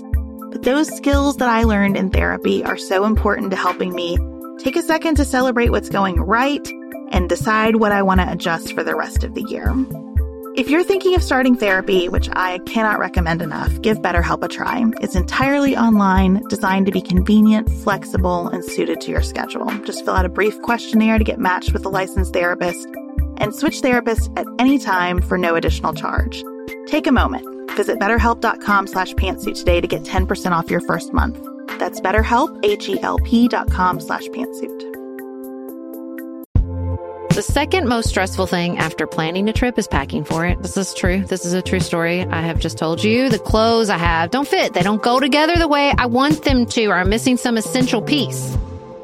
But 0.51 0.63
those 0.63 0.87
skills 0.95 1.37
that 1.37 1.49
I 1.49 1.63
learned 1.63 1.97
in 1.97 2.09
therapy 2.09 2.63
are 2.63 2.77
so 2.77 3.05
important 3.05 3.51
to 3.51 3.57
helping 3.57 3.93
me 3.93 4.17
take 4.59 4.75
a 4.75 4.81
second 4.81 5.15
to 5.15 5.25
celebrate 5.25 5.69
what's 5.69 5.89
going 5.89 6.19
right 6.19 6.67
and 7.09 7.29
decide 7.29 7.77
what 7.77 7.91
I 7.91 8.03
want 8.03 8.21
to 8.21 8.31
adjust 8.31 8.73
for 8.73 8.83
the 8.83 8.95
rest 8.95 9.23
of 9.23 9.33
the 9.33 9.43
year. 9.43 9.73
If 10.53 10.69
you're 10.69 10.83
thinking 10.83 11.15
of 11.15 11.23
starting 11.23 11.55
therapy, 11.55 12.09
which 12.09 12.27
I 12.33 12.59
cannot 12.65 12.99
recommend 12.99 13.41
enough, 13.41 13.81
give 13.81 14.01
BetterHelp 14.01 14.43
a 14.43 14.49
try. 14.49 14.83
It's 14.99 15.15
entirely 15.15 15.77
online, 15.77 16.43
designed 16.49 16.87
to 16.87 16.91
be 16.91 17.01
convenient, 17.01 17.69
flexible, 17.69 18.49
and 18.49 18.63
suited 18.63 18.99
to 19.01 19.11
your 19.11 19.21
schedule. 19.21 19.67
Just 19.85 20.03
fill 20.03 20.15
out 20.15 20.25
a 20.25 20.29
brief 20.29 20.61
questionnaire 20.61 21.17
to 21.17 21.23
get 21.23 21.39
matched 21.39 21.71
with 21.71 21.85
a 21.85 21.89
licensed 21.89 22.33
therapist 22.33 22.85
and 23.41 23.53
switch 23.53 23.81
therapists 23.81 24.31
at 24.37 24.47
any 24.59 24.77
time 24.77 25.21
for 25.21 25.37
no 25.37 25.55
additional 25.55 25.93
charge. 25.93 26.43
Take 26.85 27.07
a 27.07 27.11
moment. 27.11 27.45
Visit 27.71 27.99
betterhelp.com 27.99 28.87
slash 28.87 29.13
pantsuit 29.15 29.55
today 29.55 29.81
to 29.81 29.87
get 29.87 30.03
10% 30.03 30.51
off 30.51 30.71
your 30.71 30.81
first 30.81 31.13
month. 31.13 31.37
That's 31.79 31.99
betterhelp, 31.99 32.57
H-E-L-P 32.63 33.47
dot 33.49 33.69
slash 33.71 34.27
pantsuit. 34.27 34.91
The 37.33 37.41
second 37.41 37.87
most 37.87 38.09
stressful 38.09 38.47
thing 38.47 38.77
after 38.77 39.07
planning 39.07 39.47
a 39.47 39.53
trip 39.53 39.79
is 39.79 39.87
packing 39.87 40.25
for 40.25 40.45
it. 40.45 40.61
This 40.61 40.75
is 40.75 40.93
true. 40.93 41.23
This 41.25 41.45
is 41.45 41.53
a 41.53 41.61
true 41.61 41.79
story. 41.79 42.23
I 42.23 42.41
have 42.41 42.59
just 42.59 42.77
told 42.77 43.03
you 43.05 43.29
the 43.29 43.39
clothes 43.39 43.89
I 43.89 43.97
have 43.97 44.31
don't 44.31 44.47
fit. 44.47 44.73
They 44.73 44.83
don't 44.83 45.01
go 45.01 45.19
together 45.21 45.55
the 45.55 45.69
way 45.69 45.93
I 45.97 46.07
want 46.07 46.43
them 46.43 46.65
to, 46.65 46.85
or 46.87 46.95
I'm 46.95 47.09
missing 47.09 47.37
some 47.37 47.55
essential 47.55 48.01
piece. 48.01 48.53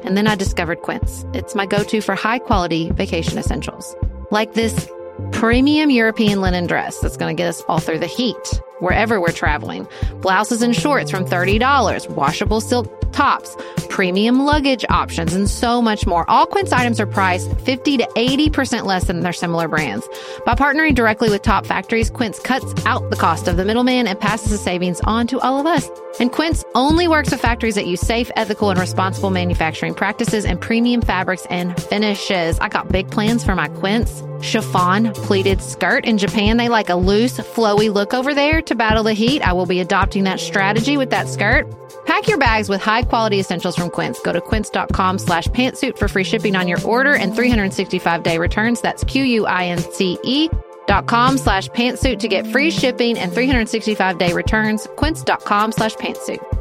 And 0.04 0.14
then 0.14 0.26
I 0.26 0.34
discovered 0.34 0.82
Quince. 0.82 1.24
It's 1.32 1.54
my 1.54 1.64
go-to 1.64 2.02
for 2.02 2.14
high 2.14 2.38
quality 2.38 2.90
vacation 2.90 3.38
essentials. 3.38 3.96
Like 4.30 4.54
this 4.54 4.90
premium 5.32 5.90
European 5.90 6.40
linen 6.40 6.66
dress 6.66 6.98
that's 7.00 7.16
going 7.16 7.34
to 7.34 7.40
get 7.40 7.48
us 7.48 7.62
all 7.68 7.80
through 7.80 7.98
the 7.98 8.06
heat 8.06 8.60
wherever 8.78 9.20
we're 9.20 9.32
traveling. 9.32 9.88
Blouses 10.20 10.62
and 10.62 10.74
shorts 10.76 11.10
from 11.10 11.24
$30, 11.24 12.08
washable 12.10 12.60
silk 12.60 12.97
tops, 13.12 13.56
premium 13.88 14.40
luggage 14.44 14.84
options, 14.88 15.34
and 15.34 15.48
so 15.48 15.82
much 15.82 16.06
more. 16.06 16.28
All 16.30 16.46
Quince 16.46 16.72
items 16.72 17.00
are 17.00 17.06
priced 17.06 17.52
50 17.60 17.96
to 17.98 18.06
80% 18.16 18.84
less 18.84 19.04
than 19.04 19.20
their 19.20 19.32
similar 19.32 19.68
brands. 19.68 20.08
By 20.44 20.54
partnering 20.54 20.94
directly 20.94 21.30
with 21.30 21.42
top 21.42 21.66
factories, 21.66 22.10
Quince 22.10 22.38
cuts 22.40 22.72
out 22.86 23.10
the 23.10 23.16
cost 23.16 23.48
of 23.48 23.56
the 23.56 23.64
middleman 23.64 24.06
and 24.06 24.18
passes 24.18 24.50
the 24.50 24.58
savings 24.58 25.00
on 25.00 25.26
to 25.28 25.40
all 25.40 25.60
of 25.60 25.66
us. 25.66 25.88
And 26.20 26.32
Quince 26.32 26.64
only 26.74 27.08
works 27.08 27.30
with 27.30 27.40
factories 27.40 27.74
that 27.76 27.86
use 27.86 28.00
safe, 28.00 28.30
ethical, 28.36 28.70
and 28.70 28.78
responsible 28.78 29.30
manufacturing 29.30 29.94
practices 29.94 30.44
and 30.44 30.60
premium 30.60 31.00
fabrics 31.00 31.46
and 31.50 31.80
finishes. 31.80 32.58
I 32.60 32.68
got 32.68 32.88
big 32.90 33.10
plans 33.10 33.44
for 33.44 33.54
my 33.54 33.68
Quince 33.68 34.22
chiffon 34.42 35.12
pleated 35.14 35.60
skirt. 35.62 36.04
In 36.04 36.18
Japan, 36.18 36.56
they 36.56 36.68
like 36.68 36.88
a 36.88 36.94
loose, 36.94 37.38
flowy 37.38 37.92
look 37.92 38.14
over 38.14 38.34
there 38.34 38.62
to 38.62 38.74
battle 38.74 39.02
the 39.02 39.12
heat. 39.14 39.42
I 39.42 39.52
will 39.52 39.66
be 39.66 39.80
adopting 39.80 40.24
that 40.24 40.40
strategy 40.40 40.96
with 40.96 41.10
that 41.10 41.28
skirt. 41.28 41.66
Pack 42.06 42.26
your 42.26 42.38
bags 42.38 42.68
with 42.68 42.80
high 42.80 43.02
quality 43.02 43.38
essentials 43.38 43.76
from 43.76 43.90
Quince. 43.90 44.18
Go 44.20 44.32
to 44.32 44.40
quince.com 44.40 45.18
slash 45.18 45.46
pantsuit 45.48 45.98
for 45.98 46.08
free 46.08 46.24
shipping 46.24 46.56
on 46.56 46.66
your 46.66 46.82
order 46.84 47.14
and 47.14 47.34
365 47.34 48.22
day 48.22 48.38
returns. 48.38 48.80
That's 48.80 49.04
Q-U-I-N-C-E 49.04 50.48
dot 50.86 51.06
com 51.06 51.36
slash 51.36 51.68
pantsuit 51.70 52.18
to 52.20 52.28
get 52.28 52.46
free 52.46 52.70
shipping 52.70 53.18
and 53.18 53.32
365 53.32 54.18
day 54.18 54.32
returns. 54.32 54.88
Quince.com 54.96 55.72
slash 55.72 55.94
pantsuit. 55.96 56.57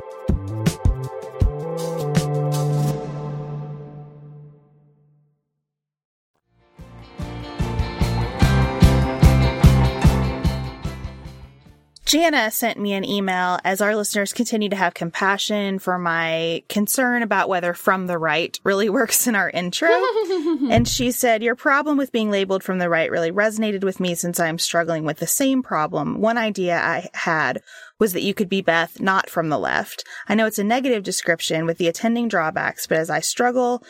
Jana 12.08 12.50
sent 12.52 12.80
me 12.80 12.94
an 12.94 13.04
email 13.04 13.60
as 13.66 13.82
our 13.82 13.94
listeners 13.94 14.32
continue 14.32 14.70
to 14.70 14.78
have 14.78 14.94
compassion 14.94 15.78
for 15.78 15.98
my 15.98 16.64
concern 16.70 17.22
about 17.22 17.50
whether 17.50 17.74
from 17.74 18.08
the 18.08 18.18
right 18.18 18.58
really 18.64 18.90
works 18.98 19.28
in 19.28 19.36
our 19.36 19.50
intro. 19.50 19.90
and 20.70 20.88
she 20.88 21.12
said, 21.12 21.44
Your 21.44 21.56
problem 21.56 21.98
with 21.98 22.14
being 22.14 22.32
labeled 22.32 22.64
from 22.64 22.78
the 22.78 22.88
right 22.88 23.12
really 23.12 23.30
resonated 23.30 23.84
with 23.84 24.00
me 24.00 24.16
since 24.16 24.40
I'm 24.40 24.58
struggling 24.58 25.04
with 25.04 25.18
the 25.18 25.28
same 25.28 25.62
problem. 25.62 26.22
One 26.22 26.38
idea 26.38 26.78
I 26.78 27.10
had 27.14 27.62
was 28.00 28.14
that 28.14 28.24
you 28.24 28.34
could 28.34 28.48
be 28.48 28.62
Beth 28.62 29.02
not 29.02 29.30
from 29.30 29.50
the 29.50 29.60
left. 29.60 30.06
I 30.30 30.36
know 30.36 30.46
it's 30.46 30.60
a 30.60 30.64
negative 30.64 31.04
description 31.04 31.66
with 31.66 31.78
the 31.78 31.90
attending 31.90 32.30
drawbacks, 32.30 32.88
but 32.88 33.00
as 33.00 33.10
I 33.10 33.20
struggle 33.20 33.84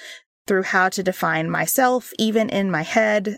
through 0.48 0.64
how 0.64 0.90
to 0.90 1.04
define 1.04 1.52
myself, 1.52 2.12
even 2.18 2.50
in 2.50 2.72
my 2.72 2.82
head, 2.82 3.38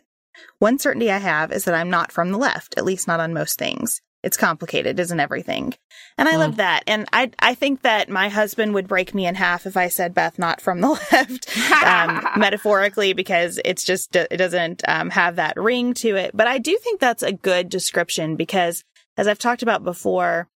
one 0.59 0.79
certainty 0.79 1.11
I 1.11 1.17
have 1.17 1.51
is 1.51 1.65
that 1.65 1.75
I'm 1.75 1.89
not 1.89 2.13
from 2.13 2.31
the 2.31 2.37
left, 2.37 2.75
at 2.77 2.85
least 2.85 3.09
not 3.09 3.19
on 3.19 3.33
most 3.33 3.59
things 3.59 3.99
it's 4.23 4.37
complicated, 4.37 4.99
isn't 4.99 5.19
everything? 5.19 5.73
And 6.17 6.27
I 6.27 6.33
mm. 6.33 6.39
love 6.39 6.57
that. 6.57 6.83
And 6.87 7.07
I, 7.13 7.31
I 7.39 7.55
think 7.55 7.83
that 7.83 8.09
my 8.09 8.29
husband 8.29 8.73
would 8.73 8.87
break 8.87 9.13
me 9.13 9.25
in 9.25 9.35
half 9.35 9.65
if 9.65 9.77
I 9.77 9.87
said 9.87 10.13
Beth 10.13 10.37
not 10.37 10.59
from 10.61 10.81
the 10.81 10.89
left, 11.11 11.57
um, 11.83 12.27
metaphorically, 12.37 13.13
because 13.13 13.59
it's 13.63 13.83
just, 13.83 14.15
it 14.15 14.37
doesn't, 14.37 14.83
um, 14.87 15.09
have 15.09 15.37
that 15.37 15.57
ring 15.57 15.93
to 15.95 16.15
it. 16.15 16.31
But 16.33 16.47
I 16.47 16.57
do 16.57 16.77
think 16.77 16.99
that's 16.99 17.23
a 17.23 17.31
good 17.31 17.69
description 17.69 18.35
because 18.35 18.83
as 19.17 19.27
I've 19.27 19.39
talked 19.39 19.63
about 19.63 19.83
before, 19.83 20.49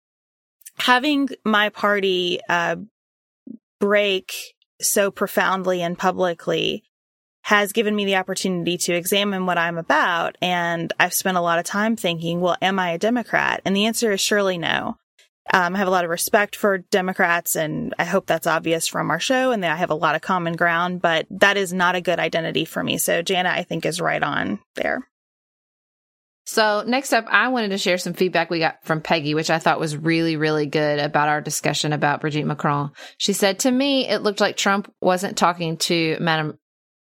having 0.77 1.29
my 1.45 1.69
party, 1.69 2.39
uh, 2.49 2.77
break 3.79 4.33
so 4.81 5.11
profoundly 5.11 5.81
and 5.81 5.97
publicly 5.97 6.83
has 7.43 7.73
given 7.73 7.93
me 7.93 8.05
the 8.05 8.15
opportunity 8.15 8.77
to 8.77 8.93
examine 8.93 9.45
what 9.45 9.57
I'm 9.57 9.77
about. 9.77 10.37
And 10.41 10.91
I've 10.97 11.13
spent 11.13 11.37
a 11.37 11.41
lot 11.41 11.59
of 11.59 11.65
time 11.65 11.97
thinking, 11.97 12.39
well, 12.39 12.55
am 12.61 12.79
I 12.79 12.91
a 12.91 12.97
Democrat? 12.97 13.61
And 13.65 13.75
the 13.75 13.85
answer 13.85 14.13
is 14.13 14.21
surely 14.21 14.57
no. 14.57 14.97
Um, 15.51 15.75
I 15.75 15.77
have 15.77 15.89
a 15.89 15.91
lot 15.91 16.05
of 16.05 16.09
respect 16.09 16.55
for 16.55 16.77
Democrats 16.77 17.57
and 17.57 17.93
I 17.99 18.05
hope 18.05 18.27
that's 18.27 18.47
obvious 18.47 18.87
from 18.87 19.11
our 19.11 19.19
show 19.19 19.51
and 19.51 19.61
that 19.61 19.73
I 19.73 19.75
have 19.75 19.89
a 19.89 19.95
lot 19.95 20.15
of 20.15 20.21
common 20.21 20.55
ground, 20.55 21.01
but 21.01 21.27
that 21.31 21.57
is 21.57 21.73
not 21.73 21.95
a 21.95 22.01
good 22.01 22.17
identity 22.17 22.63
for 22.63 22.81
me. 22.81 22.97
So 22.97 23.21
Jana, 23.21 23.49
I 23.49 23.63
think 23.63 23.85
is 23.85 23.99
right 23.99 24.23
on 24.23 24.59
there. 24.75 25.05
So 26.45 26.83
next 26.87 27.11
up, 27.11 27.25
I 27.27 27.49
wanted 27.49 27.69
to 27.69 27.77
share 27.77 27.97
some 27.97 28.13
feedback 28.13 28.49
we 28.49 28.59
got 28.59 28.83
from 28.85 29.01
Peggy, 29.01 29.33
which 29.33 29.49
I 29.49 29.59
thought 29.59 29.81
was 29.81 29.97
really, 29.97 30.37
really 30.37 30.65
good 30.65 30.99
about 30.99 31.29
our 31.29 31.41
discussion 31.41 31.91
about 31.91 32.21
Brigitte 32.21 32.45
Macron. 32.45 32.91
She 33.17 33.33
said, 33.33 33.59
to 33.59 33.71
me, 33.71 34.07
it 34.07 34.23
looked 34.23 34.41
like 34.41 34.55
Trump 34.55 34.93
wasn't 35.01 35.37
talking 35.37 35.77
to 35.77 36.17
Madame 36.21 36.57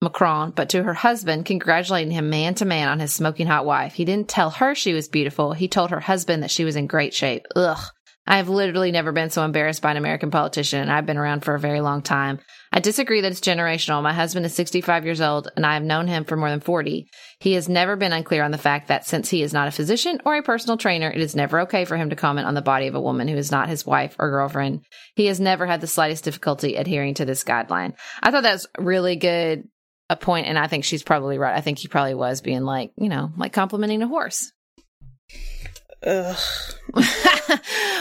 Macron, 0.02 0.50
but 0.50 0.68
to 0.70 0.82
her 0.82 0.94
husband, 0.94 1.46
congratulating 1.46 2.12
him 2.12 2.28
man 2.28 2.54
to 2.54 2.64
man 2.64 2.88
on 2.88 3.00
his 3.00 3.14
smoking 3.14 3.46
hot 3.46 3.64
wife. 3.64 3.94
He 3.94 4.04
didn't 4.04 4.28
tell 4.28 4.50
her 4.50 4.74
she 4.74 4.92
was 4.92 5.08
beautiful. 5.08 5.52
He 5.52 5.68
told 5.68 5.90
her 5.90 6.00
husband 6.00 6.42
that 6.42 6.50
she 6.50 6.64
was 6.64 6.76
in 6.76 6.86
great 6.86 7.14
shape. 7.14 7.46
Ugh. 7.56 7.82
I 8.26 8.38
have 8.38 8.48
literally 8.48 8.90
never 8.90 9.12
been 9.12 9.30
so 9.30 9.44
embarrassed 9.44 9.82
by 9.82 9.92
an 9.92 9.96
American 9.96 10.32
politician, 10.32 10.80
and 10.80 10.90
I've 10.90 11.06
been 11.06 11.16
around 11.16 11.44
for 11.44 11.54
a 11.54 11.60
very 11.60 11.80
long 11.80 12.02
time. 12.02 12.40
I 12.72 12.80
disagree 12.80 13.20
that 13.22 13.30
it's 13.30 13.40
generational. 13.40 14.02
My 14.02 14.12
husband 14.12 14.44
is 14.44 14.54
65 14.54 15.04
years 15.06 15.20
old 15.20 15.48
and 15.56 15.64
I 15.64 15.74
have 15.74 15.82
known 15.82 16.08
him 16.08 16.24
for 16.24 16.36
more 16.36 16.50
than 16.50 16.60
40. 16.60 17.06
He 17.40 17.52
has 17.52 17.70
never 17.70 17.96
been 17.96 18.12
unclear 18.12 18.42
on 18.42 18.50
the 18.50 18.58
fact 18.58 18.88
that 18.88 19.06
since 19.06 19.30
he 19.30 19.42
is 19.42 19.52
not 19.52 19.68
a 19.68 19.70
physician 19.70 20.20
or 20.26 20.36
a 20.36 20.42
personal 20.42 20.76
trainer, 20.76 21.08
it 21.08 21.20
is 21.20 21.36
never 21.36 21.60
okay 21.60 21.86
for 21.86 21.96
him 21.96 22.10
to 22.10 22.16
comment 22.16 22.46
on 22.46 22.54
the 22.54 22.60
body 22.60 22.86
of 22.86 22.94
a 22.94 23.00
woman 23.00 23.28
who 23.28 23.36
is 23.36 23.50
not 23.50 23.70
his 23.70 23.86
wife 23.86 24.16
or 24.18 24.30
girlfriend. 24.30 24.82
He 25.14 25.26
has 25.26 25.40
never 25.40 25.64
had 25.64 25.80
the 25.80 25.86
slightest 25.86 26.24
difficulty 26.24 26.74
adhering 26.74 27.14
to 27.14 27.24
this 27.24 27.44
guideline. 27.44 27.94
I 28.22 28.30
thought 28.30 28.42
that 28.42 28.52
was 28.52 28.66
really 28.78 29.16
good 29.16 29.68
a 30.08 30.16
point, 30.16 30.46
and 30.46 30.58
I 30.58 30.66
think 30.66 30.84
she's 30.84 31.02
probably 31.02 31.38
right. 31.38 31.56
I 31.56 31.60
think 31.60 31.78
he 31.78 31.88
probably 31.88 32.14
was 32.14 32.40
being 32.40 32.62
like, 32.62 32.92
you 32.96 33.08
know, 33.08 33.32
like 33.36 33.52
complimenting 33.52 34.02
a 34.02 34.08
horse. 34.08 34.52
Ugh. 36.04 36.38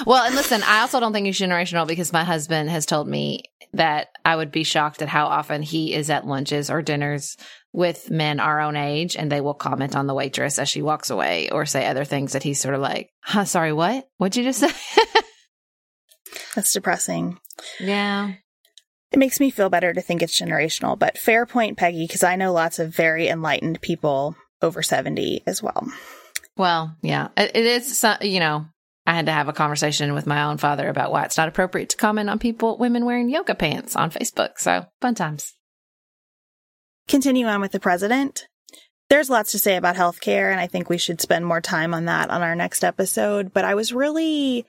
well, 0.05 0.25
and 0.25 0.35
listen, 0.35 0.61
I 0.63 0.81
also 0.81 0.99
don't 0.99 1.13
think 1.13 1.27
it's 1.27 1.39
generational 1.39 1.87
because 1.87 2.13
my 2.13 2.23
husband 2.23 2.69
has 2.69 2.85
told 2.85 3.07
me 3.07 3.43
that 3.73 4.09
I 4.23 4.35
would 4.35 4.51
be 4.51 4.63
shocked 4.63 5.01
at 5.01 5.09
how 5.09 5.25
often 5.25 5.61
he 5.61 5.93
is 5.93 6.09
at 6.09 6.27
lunches 6.27 6.69
or 6.69 6.81
dinners 6.81 7.35
with 7.73 8.09
men 8.09 8.39
our 8.39 8.61
own 8.61 8.75
age 8.77 9.15
and 9.17 9.31
they 9.31 9.41
will 9.41 9.53
comment 9.53 9.95
on 9.95 10.07
the 10.07 10.13
waitress 10.13 10.59
as 10.59 10.69
she 10.69 10.81
walks 10.81 11.09
away 11.09 11.49
or 11.49 11.65
say 11.65 11.85
other 11.85 12.05
things 12.05 12.33
that 12.33 12.43
he's 12.43 12.59
sort 12.59 12.75
of 12.75 12.81
like, 12.81 13.09
huh, 13.21 13.45
sorry, 13.45 13.73
what? 13.73 14.07
What'd 14.17 14.37
you 14.37 14.43
just 14.43 14.59
say? 14.59 14.69
That's 16.55 16.71
depressing. 16.73 17.37
yeah. 17.79 18.33
It 19.15 19.19
makes 19.19 19.39
me 19.39 19.49
feel 19.49 19.69
better 19.69 19.93
to 19.93 20.01
think 20.01 20.21
it's 20.21 20.37
generational, 20.37 20.99
but 20.99 21.17
fair 21.17 21.45
point, 21.45 21.77
Peggy, 21.77 22.05
because 22.05 22.21
I 22.21 22.35
know 22.35 22.51
lots 22.51 22.79
of 22.79 22.93
very 22.93 23.29
enlightened 23.29 23.79
people 23.79 24.35
over 24.61 24.83
70 24.83 25.41
as 25.47 25.63
well. 25.63 25.87
Well, 26.57 26.97
yeah, 27.01 27.29
it, 27.37 27.55
is, 27.55 28.05
you 28.19 28.41
know, 28.41 28.65
I 29.07 29.13
had 29.13 29.27
to 29.27 29.31
have 29.31 29.47
a 29.47 29.53
conversation 29.53 30.15
with 30.15 30.27
my 30.27 30.43
own 30.43 30.57
father 30.57 30.89
about 30.89 31.13
why 31.13 31.23
it's 31.23 31.37
not 31.37 31.47
appropriate 31.47 31.91
to 31.91 31.97
comment 31.97 32.29
on 32.29 32.39
people, 32.39 32.77
women 32.77 33.05
wearing 33.05 33.29
yoga 33.29 33.55
pants 33.55 33.95
on 33.95 34.11
Facebook. 34.11 34.57
So 34.57 34.85
fun 34.99 35.15
times. 35.15 35.53
Continue 37.07 37.45
on 37.45 37.61
with 37.61 37.71
the 37.71 37.79
president. 37.79 38.49
There's 39.09 39.29
lots 39.29 39.53
to 39.53 39.59
say 39.59 39.77
about 39.77 39.95
healthcare, 39.95 40.51
and 40.51 40.59
I 40.59 40.67
think 40.67 40.89
we 40.89 40.97
should 40.97 41.21
spend 41.21 41.45
more 41.45 41.61
time 41.61 41.93
on 41.93 42.03
that 42.03 42.29
on 42.29 42.41
our 42.41 42.53
next 42.53 42.83
episode. 42.83 43.53
But 43.53 43.63
I 43.63 43.75
was 43.75 43.93
really 43.93 44.65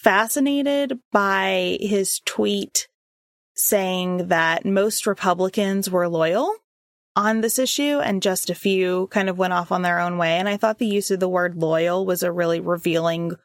fascinated 0.00 0.98
by 1.12 1.78
his 1.80 2.20
tweet 2.26 2.88
saying 3.54 4.28
that 4.28 4.64
most 4.64 5.06
Republicans 5.06 5.90
were 5.90 6.08
loyal 6.08 6.54
on 7.16 7.40
this 7.40 7.58
issue 7.58 8.00
and 8.00 8.22
just 8.22 8.50
a 8.50 8.54
few 8.54 9.06
kind 9.08 9.28
of 9.28 9.38
went 9.38 9.52
off 9.52 9.70
on 9.70 9.82
their 9.82 10.00
own 10.00 10.18
way. 10.18 10.38
And 10.38 10.48
I 10.48 10.56
thought 10.56 10.78
the 10.78 10.86
use 10.86 11.10
of 11.10 11.20
the 11.20 11.28
word 11.28 11.56
loyal 11.56 12.04
was 12.04 12.22
a 12.22 12.32
really 12.32 12.60
revealing 12.60 13.36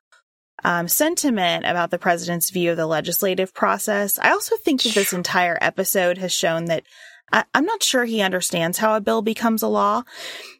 um, 0.63 0.87
sentiment 0.87 1.65
about 1.65 1.91
the 1.91 1.99
president's 1.99 2.49
view 2.49 2.71
of 2.71 2.77
the 2.77 2.87
legislative 2.87 3.53
process. 3.53 4.19
I 4.19 4.31
also 4.31 4.57
think 4.57 4.81
that 4.83 4.95
this 4.95 5.13
entire 5.13 5.57
episode 5.61 6.17
has 6.17 6.33
shown 6.33 6.65
that 6.65 6.83
I, 7.31 7.45
I'm 7.53 7.65
not 7.65 7.83
sure 7.83 8.05
he 8.05 8.21
understands 8.21 8.79
how 8.79 8.95
a 8.95 9.01
bill 9.01 9.21
becomes 9.21 9.61
a 9.61 9.67
law. 9.67 10.03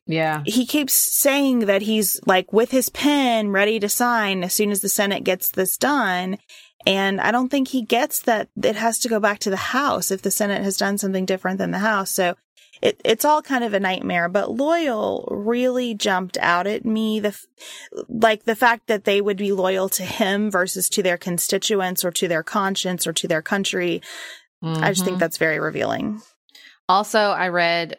Yeah. 0.05 0.43
He 0.45 0.65
keeps 0.65 0.93
saying 0.93 1.59
that 1.61 1.81
he's 1.81 2.19
like 2.25 2.53
with 2.53 2.71
his 2.71 2.89
pen 2.89 3.49
ready 3.51 3.79
to 3.79 3.89
sign 3.89 4.43
as 4.43 4.53
soon 4.53 4.71
as 4.71 4.81
the 4.81 4.89
Senate 4.89 5.23
gets 5.23 5.51
this 5.51 5.77
done. 5.77 6.37
And 6.85 7.19
I 7.19 7.31
don't 7.31 7.49
think 7.49 7.67
he 7.67 7.81
gets 7.81 8.21
that 8.23 8.49
it 8.61 8.75
has 8.75 8.99
to 8.99 9.09
go 9.09 9.19
back 9.19 9.39
to 9.39 9.49
the 9.49 9.57
House 9.57 10.11
if 10.11 10.21
the 10.21 10.31
Senate 10.31 10.63
has 10.63 10.77
done 10.77 10.97
something 10.97 11.25
different 11.25 11.57
than 11.57 11.71
the 11.71 11.79
House. 11.79 12.11
So 12.11 12.35
it, 12.81 13.01
it's 13.03 13.25
all 13.25 13.41
kind 13.41 13.65
of 13.65 13.73
a 13.73 13.79
nightmare, 13.79 14.29
but 14.29 14.51
loyal 14.51 15.27
really 15.29 15.93
jumped 15.93 16.37
out 16.37 16.65
at 16.67 16.85
me. 16.85 17.19
The, 17.19 17.37
like 18.07 18.45
the 18.45 18.55
fact 18.55 18.87
that 18.87 19.03
they 19.03 19.19
would 19.19 19.35
be 19.37 19.51
loyal 19.51 19.89
to 19.89 20.03
him 20.03 20.49
versus 20.49 20.87
to 20.89 21.03
their 21.03 21.17
constituents 21.17 22.05
or 22.05 22.11
to 22.11 22.29
their 22.29 22.43
conscience 22.43 23.05
or 23.05 23.13
to 23.13 23.27
their 23.27 23.41
country. 23.41 24.01
I 24.63 24.91
just 24.91 25.03
think 25.03 25.17
Mhm. 25.17 25.19
that's 25.19 25.37
very 25.37 25.59
revealing. 25.59 26.21
Also, 26.87 27.19
I 27.19 27.49
read 27.49 27.97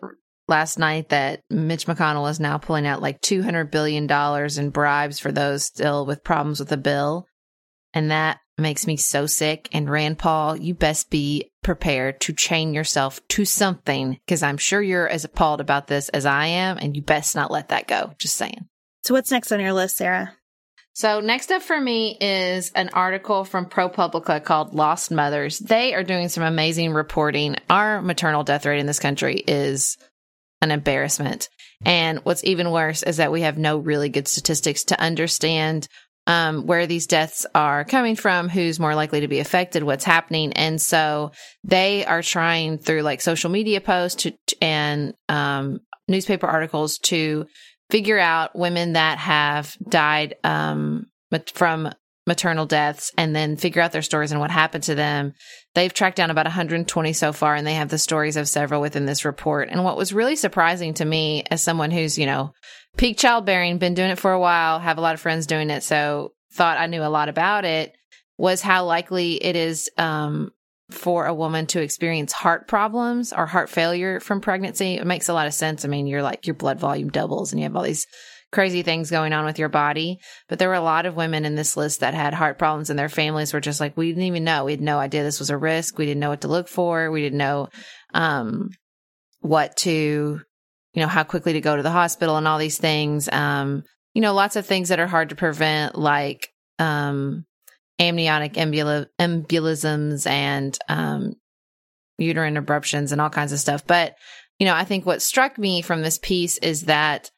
last 0.48 0.78
night 0.78 1.10
that 1.10 1.40
Mitch 1.48 1.86
McConnell 1.86 2.28
is 2.30 2.40
now 2.40 2.58
pulling 2.58 2.86
out 2.86 3.00
like 3.00 3.20
$200 3.20 3.70
billion 3.70 4.10
in 4.58 4.70
bribes 4.70 5.18
for 5.18 5.30
those 5.30 5.64
still 5.64 6.04
with 6.06 6.24
problems 6.24 6.58
with 6.58 6.68
the 6.70 6.76
bill. 6.76 7.26
And 7.94 8.10
that 8.10 8.38
makes 8.60 8.86
me 8.86 8.96
so 8.96 9.26
sick. 9.26 9.68
And 9.72 9.90
Rand 9.90 10.18
Paul, 10.18 10.56
you 10.56 10.74
best 10.74 11.10
be 11.10 11.50
prepared 11.62 12.20
to 12.22 12.32
chain 12.32 12.74
yourself 12.74 13.20
to 13.28 13.44
something 13.44 14.18
because 14.24 14.42
I'm 14.42 14.58
sure 14.58 14.80
you're 14.80 15.08
as 15.08 15.24
appalled 15.24 15.60
about 15.60 15.86
this 15.86 16.08
as 16.10 16.26
I 16.26 16.46
am. 16.46 16.78
And 16.78 16.96
you 16.96 17.02
best 17.02 17.34
not 17.34 17.50
let 17.50 17.68
that 17.68 17.88
go. 17.88 18.14
Just 18.18 18.36
saying. 18.36 18.66
So 19.02 19.14
what's 19.14 19.30
next 19.30 19.52
on 19.52 19.60
your 19.60 19.72
list, 19.72 19.96
Sarah? 19.96 20.36
So 20.92 21.20
next 21.20 21.50
up 21.50 21.62
for 21.62 21.80
me 21.80 22.18
is 22.20 22.72
an 22.74 22.90
article 22.92 23.44
from 23.44 23.66
ProPublica 23.66 24.44
called 24.44 24.74
Lost 24.74 25.10
Mothers. 25.10 25.58
They 25.58 25.94
are 25.94 26.02
doing 26.02 26.28
some 26.28 26.42
amazing 26.42 26.92
reporting. 26.92 27.56
Our 27.70 28.02
maternal 28.02 28.44
death 28.44 28.66
rate 28.66 28.80
in 28.80 28.86
this 28.86 28.98
country 28.98 29.42
is 29.46 29.96
an 30.60 30.70
embarrassment. 30.70 31.48
And 31.84 32.18
what's 32.24 32.44
even 32.44 32.70
worse 32.70 33.02
is 33.02 33.16
that 33.16 33.32
we 33.32 33.42
have 33.42 33.56
no 33.56 33.78
really 33.78 34.10
good 34.10 34.28
statistics 34.28 34.84
to 34.84 35.00
understand 35.00 35.88
um, 36.26 36.66
where 36.66 36.86
these 36.86 37.06
deaths 37.06 37.46
are 37.54 37.84
coming 37.84 38.16
from, 38.16 38.48
who's 38.48 38.78
more 38.78 38.94
likely 38.94 39.20
to 39.20 39.28
be 39.28 39.40
affected, 39.40 39.82
what's 39.82 40.04
happening. 40.04 40.52
And 40.52 40.80
so 40.80 41.32
they 41.64 42.04
are 42.04 42.22
trying 42.22 42.78
through 42.78 43.02
like 43.02 43.20
social 43.20 43.50
media 43.50 43.80
posts 43.80 44.26
and 44.60 45.14
um, 45.28 45.80
newspaper 46.08 46.46
articles 46.46 46.98
to 46.98 47.46
figure 47.90 48.18
out 48.18 48.56
women 48.56 48.92
that 48.92 49.18
have 49.18 49.74
died 49.88 50.36
um, 50.44 51.06
from 51.52 51.90
maternal 52.26 52.66
deaths 52.66 53.12
and 53.18 53.34
then 53.34 53.56
figure 53.56 53.82
out 53.82 53.92
their 53.92 54.02
stories 54.02 54.30
and 54.30 54.40
what 54.40 54.50
happened 54.50 54.84
to 54.84 54.94
them. 54.94 55.32
They've 55.74 55.92
tracked 55.92 56.16
down 56.16 56.30
about 56.30 56.46
120 56.46 57.12
so 57.12 57.32
far, 57.32 57.54
and 57.54 57.66
they 57.66 57.74
have 57.74 57.88
the 57.88 57.98
stories 57.98 58.36
of 58.36 58.48
several 58.48 58.80
within 58.80 59.06
this 59.06 59.24
report. 59.24 59.68
And 59.70 59.84
what 59.84 59.96
was 59.96 60.12
really 60.12 60.36
surprising 60.36 60.94
to 60.94 61.04
me, 61.04 61.44
as 61.50 61.62
someone 61.62 61.90
who's, 61.90 62.18
you 62.18 62.26
know, 62.26 62.52
peak 62.96 63.18
childbearing, 63.18 63.78
been 63.78 63.94
doing 63.94 64.10
it 64.10 64.18
for 64.18 64.32
a 64.32 64.40
while, 64.40 64.78
have 64.78 64.98
a 64.98 65.00
lot 65.00 65.14
of 65.14 65.20
friends 65.20 65.46
doing 65.46 65.70
it, 65.70 65.82
so 65.82 66.32
thought 66.52 66.78
I 66.78 66.86
knew 66.86 67.02
a 67.02 67.08
lot 67.08 67.28
about 67.28 67.64
it, 67.64 67.94
was 68.36 68.60
how 68.60 68.84
likely 68.84 69.34
it 69.34 69.56
is 69.56 69.90
um, 69.96 70.50
for 70.90 71.26
a 71.26 71.34
woman 71.34 71.66
to 71.66 71.80
experience 71.80 72.32
heart 72.32 72.68
problems 72.68 73.32
or 73.32 73.46
heart 73.46 73.70
failure 73.70 74.20
from 74.20 74.40
pregnancy. 74.40 74.96
It 74.96 75.06
makes 75.06 75.28
a 75.28 75.34
lot 75.34 75.46
of 75.46 75.54
sense. 75.54 75.84
I 75.84 75.88
mean, 75.88 76.06
you're 76.06 76.22
like, 76.22 76.46
your 76.46 76.54
blood 76.54 76.80
volume 76.80 77.10
doubles 77.10 77.52
and 77.52 77.60
you 77.60 77.64
have 77.64 77.76
all 77.76 77.82
these 77.82 78.06
crazy 78.52 78.82
things 78.82 79.10
going 79.10 79.32
on 79.32 79.44
with 79.44 79.58
your 79.58 79.68
body. 79.68 80.18
But 80.48 80.58
there 80.58 80.68
were 80.68 80.74
a 80.74 80.80
lot 80.80 81.06
of 81.06 81.14
women 81.14 81.44
in 81.44 81.54
this 81.54 81.76
list 81.76 82.00
that 82.00 82.14
had 82.14 82.34
heart 82.34 82.58
problems 82.58 82.90
and 82.90 82.98
their 82.98 83.08
families 83.08 83.52
were 83.52 83.60
just 83.60 83.80
like, 83.80 83.96
we 83.96 84.08
didn't 84.08 84.24
even 84.24 84.44
know. 84.44 84.64
We 84.64 84.72
had 84.72 84.80
no 84.80 84.98
idea 84.98 85.22
this 85.22 85.38
was 85.38 85.50
a 85.50 85.56
risk. 85.56 85.98
We 85.98 86.06
didn't 86.06 86.20
know 86.20 86.30
what 86.30 86.40
to 86.40 86.48
look 86.48 86.66
for. 86.66 87.10
We 87.10 87.22
didn't 87.22 87.38
know, 87.38 87.68
um, 88.12 88.70
what 89.40 89.76
to, 89.78 90.40
you 90.94 91.02
know, 91.02 91.08
how 91.08 91.24
quickly 91.24 91.54
to 91.54 91.60
go 91.60 91.76
to 91.76 91.82
the 91.82 91.90
hospital 91.90 92.36
and 92.36 92.48
all 92.48 92.58
these 92.58 92.78
things. 92.78 93.28
Um, 93.30 93.82
you 94.14 94.22
know, 94.22 94.34
lots 94.34 94.56
of 94.56 94.66
things 94.66 94.88
that 94.88 95.00
are 95.00 95.06
hard 95.06 95.28
to 95.28 95.36
prevent, 95.36 95.96
like, 95.96 96.48
um, 96.78 97.44
amniotic 97.98 98.54
emboli- 98.54 99.06
embolisms 99.20 100.26
and, 100.26 100.76
um, 100.88 101.34
uterine 102.18 102.56
abruptions 102.56 103.12
and 103.12 103.20
all 103.20 103.30
kinds 103.30 103.52
of 103.52 103.60
stuff. 103.60 103.86
But, 103.86 104.14
you 104.58 104.66
know, 104.66 104.74
I 104.74 104.84
think 104.84 105.06
what 105.06 105.22
struck 105.22 105.58
me 105.58 105.82
from 105.82 106.02
this 106.02 106.18
piece 106.18 106.58
is 106.58 106.82
that 106.82 107.30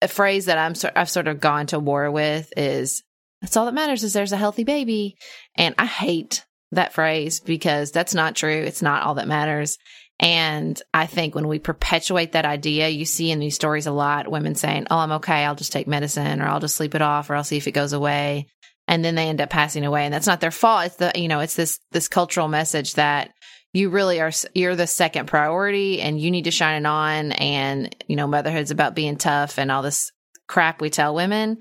a 0.00 0.08
phrase 0.08 0.46
that 0.46 0.58
I'm 0.58 0.74
I've 0.94 1.10
sort 1.10 1.28
of 1.28 1.40
gone 1.40 1.66
to 1.68 1.78
war 1.78 2.10
with 2.10 2.52
is 2.56 3.02
that's 3.40 3.56
all 3.56 3.66
that 3.66 3.74
matters 3.74 4.04
is 4.04 4.12
there's 4.12 4.32
a 4.32 4.38
healthy 4.38 4.64
baby. 4.64 5.16
And 5.56 5.74
I 5.78 5.86
hate 5.86 6.44
that 6.72 6.92
phrase 6.92 7.40
because 7.40 7.90
that's 7.90 8.14
not 8.14 8.36
true. 8.36 8.62
It's 8.62 8.82
not 8.82 9.02
all 9.02 9.14
that 9.14 9.28
matters. 9.28 9.78
And 10.24 10.80
I 10.94 11.04
think 11.04 11.34
when 11.34 11.48
we 11.48 11.58
perpetuate 11.58 12.32
that 12.32 12.46
idea, 12.46 12.88
you 12.88 13.04
see 13.04 13.30
in 13.30 13.40
these 13.40 13.54
stories 13.54 13.86
a 13.86 13.92
lot 13.92 14.30
women 14.30 14.54
saying, 14.54 14.86
Oh, 14.90 14.96
I'm 14.96 15.12
okay. 15.12 15.44
I'll 15.44 15.54
just 15.54 15.70
take 15.70 15.86
medicine 15.86 16.40
or 16.40 16.46
I'll 16.46 16.60
just 16.60 16.76
sleep 16.76 16.94
it 16.94 17.02
off 17.02 17.28
or 17.28 17.36
I'll 17.36 17.44
see 17.44 17.58
if 17.58 17.68
it 17.68 17.72
goes 17.72 17.92
away. 17.92 18.46
And 18.88 19.04
then 19.04 19.16
they 19.16 19.28
end 19.28 19.42
up 19.42 19.50
passing 19.50 19.84
away. 19.84 20.06
And 20.06 20.14
that's 20.14 20.26
not 20.26 20.40
their 20.40 20.50
fault. 20.50 20.86
It's 20.86 20.96
the, 20.96 21.12
you 21.14 21.28
know, 21.28 21.40
it's 21.40 21.56
this, 21.56 21.78
this 21.92 22.08
cultural 22.08 22.48
message 22.48 22.94
that 22.94 23.32
you 23.74 23.90
really 23.90 24.18
are, 24.18 24.30
you're 24.54 24.76
the 24.76 24.86
second 24.86 25.26
priority 25.26 26.00
and 26.00 26.18
you 26.18 26.30
need 26.30 26.44
to 26.44 26.50
shine 26.50 26.82
it 26.82 26.86
on. 26.86 27.32
And, 27.32 27.94
you 28.08 28.16
know, 28.16 28.26
motherhood's 28.26 28.70
about 28.70 28.94
being 28.94 29.16
tough 29.16 29.58
and 29.58 29.70
all 29.70 29.82
this 29.82 30.10
crap 30.46 30.80
we 30.80 30.88
tell 30.88 31.14
women. 31.14 31.58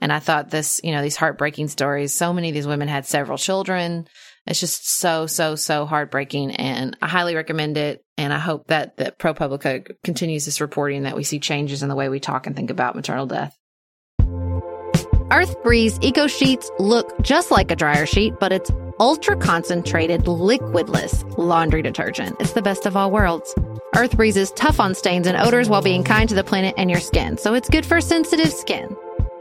And 0.00 0.12
I 0.12 0.20
thought 0.20 0.50
this, 0.50 0.80
you 0.84 0.92
know, 0.92 1.02
these 1.02 1.16
heartbreaking 1.16 1.68
stories, 1.68 2.12
so 2.12 2.32
many 2.32 2.48
of 2.48 2.54
these 2.54 2.66
women 2.66 2.86
had 2.86 3.06
several 3.06 3.38
children. 3.38 4.06
It's 4.46 4.60
just 4.60 4.98
so, 4.98 5.26
so, 5.26 5.56
so 5.56 5.86
heartbreaking. 5.86 6.52
And 6.52 6.96
I 7.00 7.08
highly 7.08 7.34
recommend 7.34 7.76
it. 7.76 8.04
And 8.16 8.32
I 8.32 8.38
hope 8.38 8.68
that, 8.68 8.98
that 8.98 9.18
ProPublica 9.18 9.96
continues 10.04 10.44
this 10.44 10.60
reporting 10.60 11.04
that 11.04 11.16
we 11.16 11.24
see 11.24 11.40
changes 11.40 11.82
in 11.82 11.88
the 11.88 11.94
way 11.94 12.08
we 12.08 12.20
talk 12.20 12.46
and 12.46 12.54
think 12.54 12.70
about 12.70 12.94
maternal 12.94 13.26
death. 13.26 13.56
Earth 15.30 15.60
Breeze 15.62 15.98
Eco 16.02 16.26
Sheets 16.26 16.70
look 16.78 17.20
just 17.22 17.50
like 17.50 17.70
a 17.70 17.76
dryer 17.76 18.06
sheet, 18.06 18.34
but 18.38 18.52
it's 18.52 18.70
ultra 19.00 19.36
concentrated, 19.36 20.22
liquidless 20.24 21.36
laundry 21.38 21.82
detergent. 21.82 22.36
It's 22.38 22.52
the 22.52 22.62
best 22.62 22.86
of 22.86 22.96
all 22.96 23.10
worlds. 23.10 23.52
Earth 23.96 24.16
Breeze 24.16 24.36
is 24.36 24.52
tough 24.52 24.78
on 24.78 24.94
stains 24.94 25.26
and 25.26 25.36
odors 25.36 25.68
while 25.68 25.82
being 25.82 26.04
kind 26.04 26.28
to 26.28 26.34
the 26.34 26.44
planet 26.44 26.74
and 26.76 26.90
your 26.90 27.00
skin, 27.00 27.38
so 27.38 27.54
it's 27.54 27.68
good 27.68 27.86
for 27.86 28.00
sensitive 28.00 28.52
skin. 28.52 28.94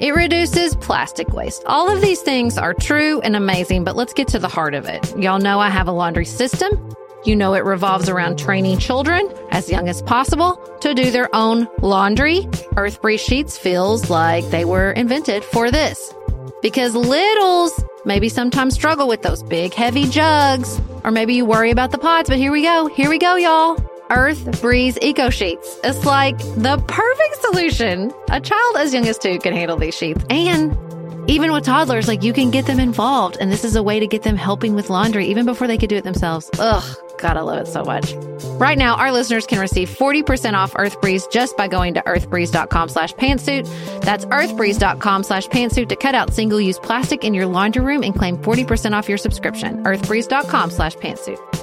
It 0.03 0.13
reduces 0.15 0.75
plastic 0.75 1.29
waste. 1.29 1.63
All 1.65 1.89
of 1.89 2.01
these 2.01 2.21
things 2.21 2.57
are 2.57 2.73
true 2.73 3.21
and 3.21 3.37
amazing, 3.37 3.85
but 3.85 3.95
let's 3.95 4.11
get 4.11 4.27
to 4.29 4.37
the 4.37 4.49
heart 4.49 4.73
of 4.73 4.83
it. 4.83 5.17
Y'all 5.17 5.39
know 5.39 5.61
I 5.61 5.69
have 5.69 5.87
a 5.87 5.93
laundry 5.93 6.25
system. 6.25 6.93
You 7.23 7.37
know 7.37 7.53
it 7.53 7.63
revolves 7.63 8.09
around 8.09 8.37
training 8.37 8.79
children 8.79 9.31
as 9.51 9.71
young 9.71 9.87
as 9.87 10.01
possible 10.01 10.57
to 10.81 10.93
do 10.93 11.09
their 11.09 11.33
own 11.33 11.69
laundry. 11.81 12.49
Earth 12.75 13.01
Breeze 13.01 13.21
Sheets 13.21 13.57
feels 13.57 14.09
like 14.09 14.43
they 14.49 14.65
were 14.65 14.91
invented 14.91 15.41
for 15.41 15.71
this. 15.71 16.13
Because 16.61 16.95
littles 16.95 17.81
maybe 18.03 18.27
sometimes 18.27 18.73
struggle 18.73 19.07
with 19.07 19.21
those 19.21 19.41
big 19.41 19.73
heavy 19.73 20.09
jugs, 20.09 20.81
or 21.05 21.11
maybe 21.11 21.33
you 21.35 21.45
worry 21.45 21.71
about 21.71 21.91
the 21.91 21.97
pods, 21.97 22.27
but 22.27 22.37
here 22.37 22.51
we 22.51 22.63
go. 22.63 22.87
Here 22.87 23.09
we 23.09 23.19
go, 23.19 23.37
y'all. 23.37 23.92
Earth 24.09 24.61
Breeze 24.61 24.97
Eco 25.01 25.29
Sheets. 25.29 25.79
It's 25.83 26.05
like 26.05 26.37
the 26.37 26.83
perfect 26.87 27.41
solution. 27.41 28.11
A 28.29 28.39
child 28.39 28.77
as 28.77 28.93
young 28.93 29.07
as 29.07 29.17
two 29.17 29.39
can 29.39 29.53
handle 29.53 29.77
these 29.77 29.95
sheets. 29.95 30.23
And 30.29 30.77
even 31.29 31.51
with 31.51 31.63
toddlers, 31.63 32.07
like 32.07 32.23
you 32.23 32.33
can 32.33 32.51
get 32.51 32.65
them 32.65 32.79
involved. 32.79 33.37
And 33.39 33.51
this 33.51 33.63
is 33.63 33.75
a 33.75 33.83
way 33.83 33.99
to 33.99 34.07
get 34.07 34.23
them 34.23 34.35
helping 34.35 34.75
with 34.75 34.89
laundry 34.89 35.27
even 35.27 35.45
before 35.45 35.67
they 35.67 35.77
could 35.77 35.89
do 35.89 35.95
it 35.95 36.03
themselves. 36.03 36.49
Ugh, 36.59 36.97
God, 37.19 37.37
I 37.37 37.41
love 37.41 37.59
it 37.59 37.67
so 37.67 37.83
much. 37.83 38.13
Right 38.59 38.77
now, 38.77 38.95
our 38.95 39.11
listeners 39.11 39.47
can 39.47 39.59
receive 39.59 39.89
40% 39.89 40.53
off 40.53 40.73
Earth 40.77 40.99
Breeze 41.01 41.25
just 41.27 41.55
by 41.55 41.67
going 41.67 41.93
to 41.93 42.01
earthbreeze.com 42.01 42.89
slash 42.89 43.13
pantsuit. 43.13 44.01
That's 44.01 44.25
earthbreeze.com 44.25 45.23
slash 45.23 45.47
pantsuit 45.47 45.89
to 45.89 45.95
cut 45.95 46.13
out 46.13 46.33
single 46.33 46.59
use 46.59 46.79
plastic 46.79 47.23
in 47.23 47.33
your 47.33 47.45
laundry 47.45 47.83
room 47.83 48.03
and 48.03 48.15
claim 48.15 48.37
40% 48.37 48.93
off 48.93 49.07
your 49.07 49.17
subscription. 49.17 49.83
earthbreeze.com 49.83 50.71
slash 50.71 50.95
pantsuit. 50.97 51.62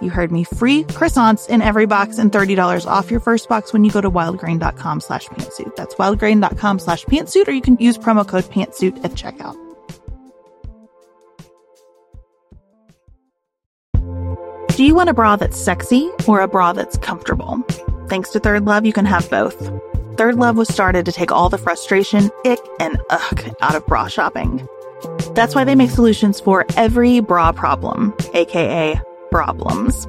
You 0.00 0.10
heard 0.10 0.32
me. 0.32 0.44
Free 0.44 0.84
croissants 0.84 1.48
in 1.48 1.62
every 1.62 1.86
box 1.86 2.18
and 2.18 2.30
$30 2.30 2.86
off 2.86 3.10
your 3.10 3.20
first 3.20 3.48
box 3.48 3.72
when 3.72 3.84
you 3.84 3.90
go 3.90 4.00
to 4.00 4.10
wildgrain.com 4.10 5.00
slash 5.00 5.26
pantsuit. 5.26 5.74
That's 5.76 5.94
wildgrain.com 5.94 6.78
slash 6.78 7.04
pantsuit, 7.04 7.48
or 7.48 7.52
you 7.52 7.62
can 7.62 7.76
use 7.78 7.96
promo 7.98 8.26
code 8.26 8.44
pantsuit 8.44 9.04
at 9.04 9.12
checkout. 9.12 9.56
Do 14.76 14.84
you 14.84 14.94
want 14.94 15.08
a 15.08 15.14
bra 15.14 15.36
that's 15.36 15.56
sexy 15.56 16.10
or 16.26 16.40
a 16.40 16.48
bra 16.48 16.72
that's 16.72 16.98
comfortable? 16.98 17.62
Thanks 18.08 18.30
to 18.30 18.40
Third 18.40 18.64
Love, 18.64 18.84
you 18.84 18.92
can 18.92 19.04
have 19.04 19.30
both. 19.30 19.70
Third 20.16 20.34
Love 20.34 20.56
was 20.56 20.68
started 20.68 21.06
to 21.06 21.12
take 21.12 21.30
all 21.30 21.48
the 21.48 21.58
frustration, 21.58 22.30
ick, 22.44 22.58
and 22.80 23.00
ugh 23.10 23.54
out 23.60 23.76
of 23.76 23.86
bra 23.86 24.08
shopping. 24.08 24.66
That's 25.34 25.54
why 25.54 25.64
they 25.64 25.74
make 25.74 25.90
solutions 25.90 26.40
for 26.40 26.66
every 26.76 27.20
bra 27.20 27.52
problem, 27.52 28.14
aka 28.34 29.00
problems. 29.34 30.06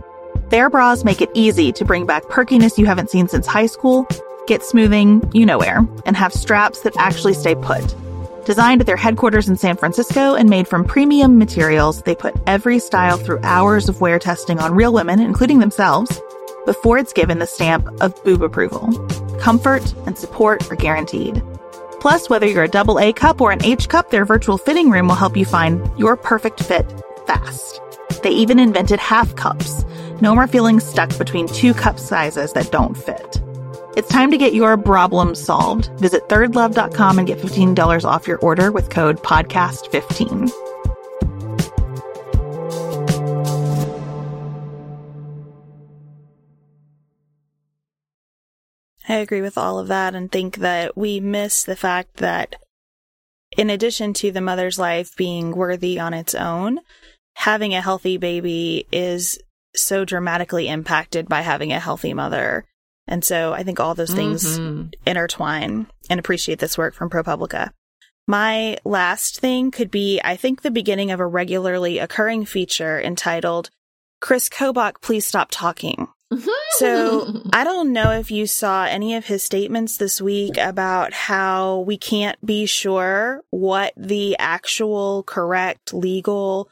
Their 0.49 0.69
bras 0.69 1.03
make 1.03 1.19
it 1.19 1.31
easy 1.33 1.71
to 1.71 1.83
bring 1.83 2.05
back 2.05 2.29
perkiness 2.29 2.77
you 2.77 2.85
haven't 2.85 3.09
seen 3.09 3.27
since 3.27 3.47
high 3.47 3.65
school, 3.65 4.07
get 4.45 4.61
smoothing 4.61 5.27
you 5.33 5.47
know 5.47 5.57
where, 5.57 5.79
and 6.05 6.15
have 6.15 6.31
straps 6.31 6.81
that 6.81 6.95
actually 6.99 7.33
stay 7.33 7.55
put. 7.55 7.95
Designed 8.45 8.81
at 8.81 8.85
their 8.85 8.95
headquarters 8.95 9.49
in 9.49 9.55
San 9.57 9.77
Francisco 9.77 10.35
and 10.35 10.47
made 10.47 10.67
from 10.67 10.85
premium 10.85 11.39
materials, 11.39 12.03
they 12.03 12.13
put 12.13 12.35
every 12.45 12.77
style 12.77 13.17
through 13.17 13.39
hours 13.41 13.89
of 13.89 13.99
wear 13.99 14.19
testing 14.19 14.59
on 14.59 14.75
real 14.75 14.93
women, 14.93 15.19
including 15.19 15.57
themselves, 15.57 16.21
before 16.67 16.99
it's 16.99 17.11
given 17.11 17.39
the 17.39 17.47
stamp 17.47 17.87
of 18.01 18.23
boob 18.23 18.43
approval. 18.43 18.93
Comfort 19.39 19.91
and 20.05 20.15
support 20.15 20.71
are 20.71 20.75
guaranteed. 20.75 21.41
Plus, 21.99 22.29
whether 22.29 22.45
you're 22.45 22.65
a 22.65 22.77
double 22.77 22.99
A 22.99 23.11
cup 23.11 23.41
or 23.41 23.51
an 23.51 23.65
H 23.65 23.89
cup, 23.89 24.11
their 24.11 24.25
virtual 24.25 24.59
fitting 24.59 24.91
room 24.91 25.07
will 25.07 25.15
help 25.15 25.35
you 25.35 25.45
find 25.45 25.81
your 25.97 26.15
perfect 26.15 26.61
fit 26.61 26.85
fast. 27.25 27.81
They 28.21 28.31
even 28.31 28.59
invented 28.59 28.99
half 28.99 29.35
cups. 29.35 29.83
No 30.21 30.33
more 30.35 30.47
feeling 30.47 30.79
stuck 30.79 31.17
between 31.17 31.47
two 31.47 31.73
cup 31.73 31.99
sizes 31.99 32.53
that 32.53 32.71
don't 32.71 32.95
fit. 32.95 33.41
It's 33.95 34.09
time 34.09 34.31
to 34.31 34.37
get 34.37 34.53
your 34.53 34.77
problem 34.77 35.35
solved. 35.35 35.89
Visit 35.99 36.27
thirdlove.com 36.27 37.17
and 37.19 37.27
get 37.27 37.39
$15 37.39 38.05
off 38.05 38.27
your 38.27 38.39
order 38.39 38.71
with 38.71 38.89
code 38.89 39.23
podcast15. 39.23 40.51
I 49.07 49.15
agree 49.15 49.41
with 49.41 49.57
all 49.57 49.79
of 49.79 49.87
that 49.87 50.15
and 50.15 50.31
think 50.31 50.57
that 50.57 50.97
we 50.97 51.19
miss 51.19 51.63
the 51.63 51.75
fact 51.75 52.15
that 52.15 52.55
in 53.55 53.69
addition 53.69 54.13
to 54.15 54.31
the 54.31 54.41
mother's 54.41 54.79
life 54.79 55.15
being 55.15 55.55
worthy 55.55 55.99
on 55.99 56.13
its 56.13 56.35
own, 56.35 56.79
having 57.35 57.75
a 57.75 57.81
healthy 57.81 58.17
baby 58.17 58.87
is 58.91 59.37
so 59.75 60.05
dramatically 60.05 60.67
impacted 60.67 61.29
by 61.29 61.41
having 61.41 61.71
a 61.71 61.79
healthy 61.79 62.13
mother. 62.13 62.65
And 63.07 63.23
so 63.23 63.53
I 63.53 63.63
think 63.63 63.79
all 63.79 63.93
those 63.93 64.13
things 64.13 64.57
mm-hmm. 64.57 64.87
intertwine 65.05 65.87
and 66.09 66.19
appreciate 66.19 66.59
this 66.59 66.77
work 66.77 66.95
from 66.95 67.09
ProPublica. 67.09 67.69
My 68.27 68.77
last 68.83 69.39
thing 69.39 69.69
could 69.69 69.91
be, 69.91 70.19
I 70.23 70.35
think, 70.35 70.61
the 70.61 70.71
beginning 70.71 71.11
of 71.11 71.19
a 71.19 71.27
regularly 71.27 71.99
occurring 71.99 72.45
feature 72.45 72.99
entitled 72.99 73.69
Chris 74.21 74.49
Kobach, 74.49 75.01
Please 75.01 75.25
Stop 75.25 75.49
Talking. 75.51 76.07
so 76.71 77.43
I 77.53 77.63
don't 77.63 77.93
know 77.93 78.11
if 78.11 78.31
you 78.31 78.47
saw 78.47 78.85
any 78.85 79.13
of 79.13 79.27
his 79.27 79.43
statements 79.43 79.97
this 79.97 80.19
week 80.19 80.57
about 80.57 81.13
how 81.13 81.81
we 81.81 81.97
can't 81.97 82.43
be 82.43 82.65
sure 82.65 83.43
what 83.51 83.93
the 83.95 84.35
actual 84.39 85.21
correct 85.23 85.93
legal 85.93 86.69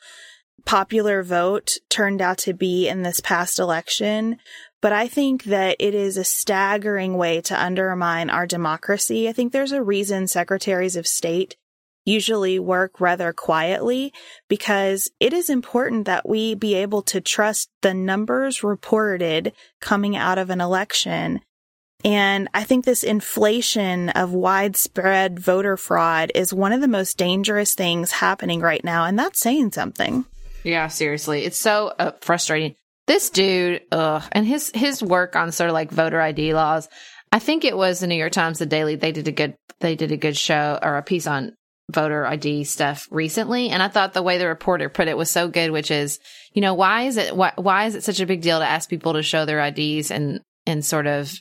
popular 0.65 1.23
vote 1.23 1.78
turned 1.89 2.21
out 2.21 2.38
to 2.39 2.54
be 2.54 2.88
in 2.88 3.04
this 3.04 3.19
past 3.19 3.60
election. 3.60 4.38
But 4.82 4.91
I 4.91 5.08
think 5.08 5.45
that 5.45 5.78
it 5.80 5.95
is 5.95 6.17
a 6.17 6.23
staggering 6.23 7.17
way 7.17 7.41
to 7.41 7.62
undermine 7.62 8.30
our 8.30 8.45
democracy. 8.45 9.30
I 9.30 9.34
think 9.34 9.54
there's 9.54 9.71
a 9.71 9.84
reason 9.84 10.28
secretaries 10.28 10.95
of 10.95 11.08
state 11.08 11.56
usually 12.06 12.60
work 12.60 12.99
rather 12.99 13.32
quietly 13.32 14.13
because 14.49 15.10
it 15.19 15.34
is 15.34 15.49
important 15.49 16.06
that 16.06 16.28
we 16.28 16.54
be 16.54 16.73
able 16.76 17.02
to 17.02 17.21
trust 17.21 17.69
the 17.82 17.93
numbers 17.93 18.63
reported 18.63 19.54
coming 19.80 20.15
out 20.15 20.38
of 20.38 20.49
an 20.49 20.60
election. 20.60 21.39
And 22.04 22.49
I 22.54 22.65
think 22.65 22.84
this 22.84 23.04
inflation 23.04 24.10
of 24.10 24.34
widespread 24.34 25.39
voter 25.39 25.78
fraud 25.78 26.32
is 26.36 26.54
one 26.54 26.73
of 26.73 26.82
the 26.82 26.88
most 26.89 27.17
dangerous 27.17 27.73
things 27.73 28.12
happening 28.12 28.60
right 28.60 28.84
now. 28.84 29.06
And 29.06 29.17
that's 29.17 29.39
saying 29.39 29.71
something. 29.71 30.26
Yeah, 30.63 30.88
seriously. 30.88 31.45
It's 31.45 31.60
so 31.60 31.93
uh, 31.99 32.12
frustrating. 32.21 32.76
This 33.06 33.30
dude, 33.30 33.82
ugh, 33.91 34.23
and 34.32 34.45
his 34.47 34.71
his 34.73 35.04
work 35.04 35.36
on 35.36 35.52
sort 35.52 35.69
of 35.69 35.73
like 35.73 35.91
voter 35.91 36.21
ID 36.21 36.54
laws. 36.54 36.88
I 37.32 37.39
think 37.39 37.65
it 37.65 37.76
was 37.76 37.99
the 37.99 38.08
New 38.08 38.15
York 38.15 38.32
Times, 38.32 38.60
the 38.60 38.65
Daily. 38.65 38.95
They 38.95 39.12
did 39.12 39.28
a 39.28 39.32
good 39.32 39.56
they 39.82 39.95
did 39.95 40.12
a 40.12 40.17
good 40.17 40.38
show 40.38 40.80
or 40.82 40.97
a 40.97 41.04
piece 41.04 41.28
on 41.28 41.54
voter 41.91 42.26
ID 42.26 42.63
stuff 42.63 43.08
recently, 43.12 43.69
and 43.69 43.84
I 43.84 43.89
thought 43.89 44.13
the 44.13 44.23
way 44.23 44.38
the 44.38 44.47
reporter 44.47 44.88
put 44.88 45.10
it 45.10 45.17
was 45.17 45.30
so 45.30 45.49
good, 45.49 45.71
which 45.71 45.91
is, 45.91 46.19
you 46.54 46.62
know, 46.62 46.73
why 46.73 47.04
is 47.04 47.17
it 47.17 47.36
why, 47.36 47.52
why 47.58 47.86
is 47.86 47.95
it 47.95 48.04
such 48.04 48.21
a 48.21 48.26
big 48.26 48.41
deal 48.41 48.60
to 48.60 48.65
ask 48.65 48.89
people 48.89 49.13
to 49.13 49.23
show 49.23 49.45
their 49.45 49.60
IDs 49.65 50.12
and 50.12 50.39
and 50.65 50.86
sort 50.86 51.08
of 51.08 51.34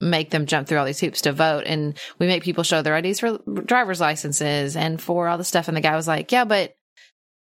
make 0.00 0.30
them 0.30 0.46
jump 0.46 0.66
through 0.66 0.78
all 0.78 0.84
these 0.84 1.00
hoops 1.00 1.22
to 1.22 1.32
vote 1.32 1.64
and 1.64 1.96
we 2.18 2.26
make 2.26 2.42
people 2.42 2.64
show 2.64 2.82
their 2.82 2.96
IDs 2.98 3.20
for 3.20 3.38
driver's 3.64 4.00
licenses 4.00 4.76
and 4.76 5.00
for 5.00 5.26
all 5.26 5.38
the 5.38 5.44
stuff 5.44 5.68
and 5.68 5.76
the 5.76 5.80
guy 5.80 5.94
was 5.94 6.08
like, 6.08 6.32
"Yeah, 6.32 6.44
but 6.44 6.75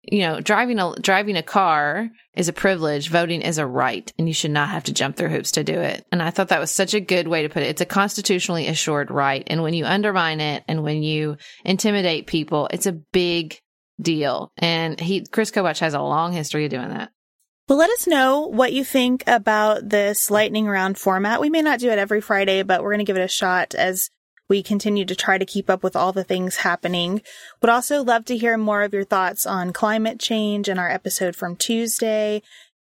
you 0.04 0.20
know, 0.20 0.40
driving 0.40 0.80
a 0.80 0.94
driving 0.96 1.38
a 1.38 1.44
car 1.44 2.10
is 2.36 2.48
a 2.48 2.54
privilege, 2.54 3.10
voting 3.10 3.42
is 3.42 3.58
a 3.58 3.66
right, 3.66 4.12
and 4.18 4.28
you 4.28 4.34
should 4.34 4.52
not 4.52 4.70
have 4.70 4.86
to 4.86 4.94
jump 4.94 5.18
through 5.18 5.30
hoops 5.30 5.52
to 5.52 5.64
do 5.64 5.80
it. 5.80 6.06
And 6.12 6.22
I 6.22 6.32
thought 6.32 6.50
that 6.50 6.60
was 6.60 6.72
such 6.72 6.94
a 6.94 7.02
good 7.02 7.28
way 7.28 7.44
to 7.44 7.50
put 7.50 7.64
it. 7.64 7.70
It's 7.70 7.82
a 7.82 7.86
constitutionally 7.86 8.68
assured 8.68 9.12
right, 9.12 9.44
and 9.48 9.62
when 9.62 9.74
you 9.74 9.86
undermine 9.86 10.40
it 10.40 10.64
and 10.68 10.84
when 10.84 11.04
you 11.04 11.38
intimidate 11.66 12.28
people, 12.28 12.70
it's 12.72 12.86
a 12.86 12.94
big 12.94 13.60
deal. 14.02 14.52
And 14.58 15.00
he 15.00 15.26
Chris 15.26 15.52
Kobach 15.52 15.80
has 15.80 15.94
a 15.94 16.02
long 16.02 16.32
history 16.32 16.66
of 16.66 16.72
doing 16.72 16.90
that. 16.90 17.12
Well, 17.68 17.78
let 17.78 17.92
us 17.92 18.08
know 18.08 18.48
what 18.48 18.74
you 18.74 18.84
think 18.84 19.24
about 19.28 19.90
this 19.90 20.32
lightning 20.32 20.66
round 20.66 20.98
format. 20.98 21.40
We 21.40 21.52
may 21.52 21.62
not 21.62 21.80
do 21.80 21.92
it 21.92 22.00
every 22.00 22.20
Friday, 22.20 22.64
but 22.64 22.82
we're 22.82 22.90
going 22.90 23.06
to 23.06 23.06
give 23.06 23.18
it 23.18 23.24
a 23.24 23.28
shot 23.28 23.76
as 23.76 24.10
we 24.50 24.64
continue 24.64 25.06
to 25.06 25.16
try 25.16 25.38
to 25.38 25.46
keep 25.46 25.70
up 25.70 25.84
with 25.84 25.96
all 25.96 26.12
the 26.12 26.24
things 26.24 26.58
happening. 26.58 27.22
Would 27.62 27.70
also 27.70 28.04
love 28.04 28.26
to 28.26 28.38
hear 28.38 28.58
more 28.58 28.82
of 28.82 28.94
your 28.94 29.04
thoughts 29.04 29.46
on 29.46 29.72
climate 29.72 30.20
change 30.20 30.68
in 30.68 30.80
our 30.80 30.90
episode 30.90 31.36
from 31.36 31.56
Tuesday. 31.56 32.42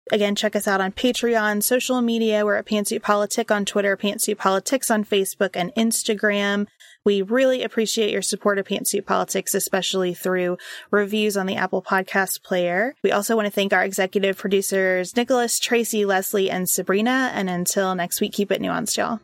Again, 0.10 0.36
check 0.36 0.56
us 0.56 0.68
out 0.68 0.80
on 0.80 0.94
Patreon, 0.94 1.62
social 1.62 2.02
media. 2.02 2.46
We're 2.46 2.56
at 2.56 2.66
Pantsuit 2.66 3.02
Politic 3.02 3.52
on 3.52 3.66
Twitter, 3.66 3.98
Pantsuit 3.98 4.38
Politics 4.38 4.90
on 4.90 5.04
Facebook 5.04 5.50
and 5.54 5.74
Instagram. 5.76 6.68
We 7.04 7.22
really 7.22 7.62
appreciate 7.64 8.12
your 8.12 8.22
support 8.22 8.58
of 8.58 8.68
Pantsuit 8.68 9.06
Politics, 9.06 9.54
especially 9.54 10.14
through 10.14 10.58
reviews 10.92 11.36
on 11.36 11.46
the 11.46 11.56
Apple 11.56 11.82
Podcast 11.82 12.42
player. 12.44 12.96
We 13.04 13.12
also 13.12 13.36
want 13.36 13.48
to 13.48 13.52
thank 13.52 13.74
our 13.74 13.84
executive 13.84 14.38
producers, 14.38 15.16
Nicholas, 15.16 15.60
Tracy, 15.60 16.06
Leslie, 16.06 16.50
and 16.50 16.70
Sabrina. 16.70 17.32
And 17.34 17.50
until 17.50 17.94
next 17.94 18.22
week, 18.22 18.32
keep 18.32 18.52
it 18.52 18.62
nuanced, 18.62 18.96
y'all. 18.96 19.20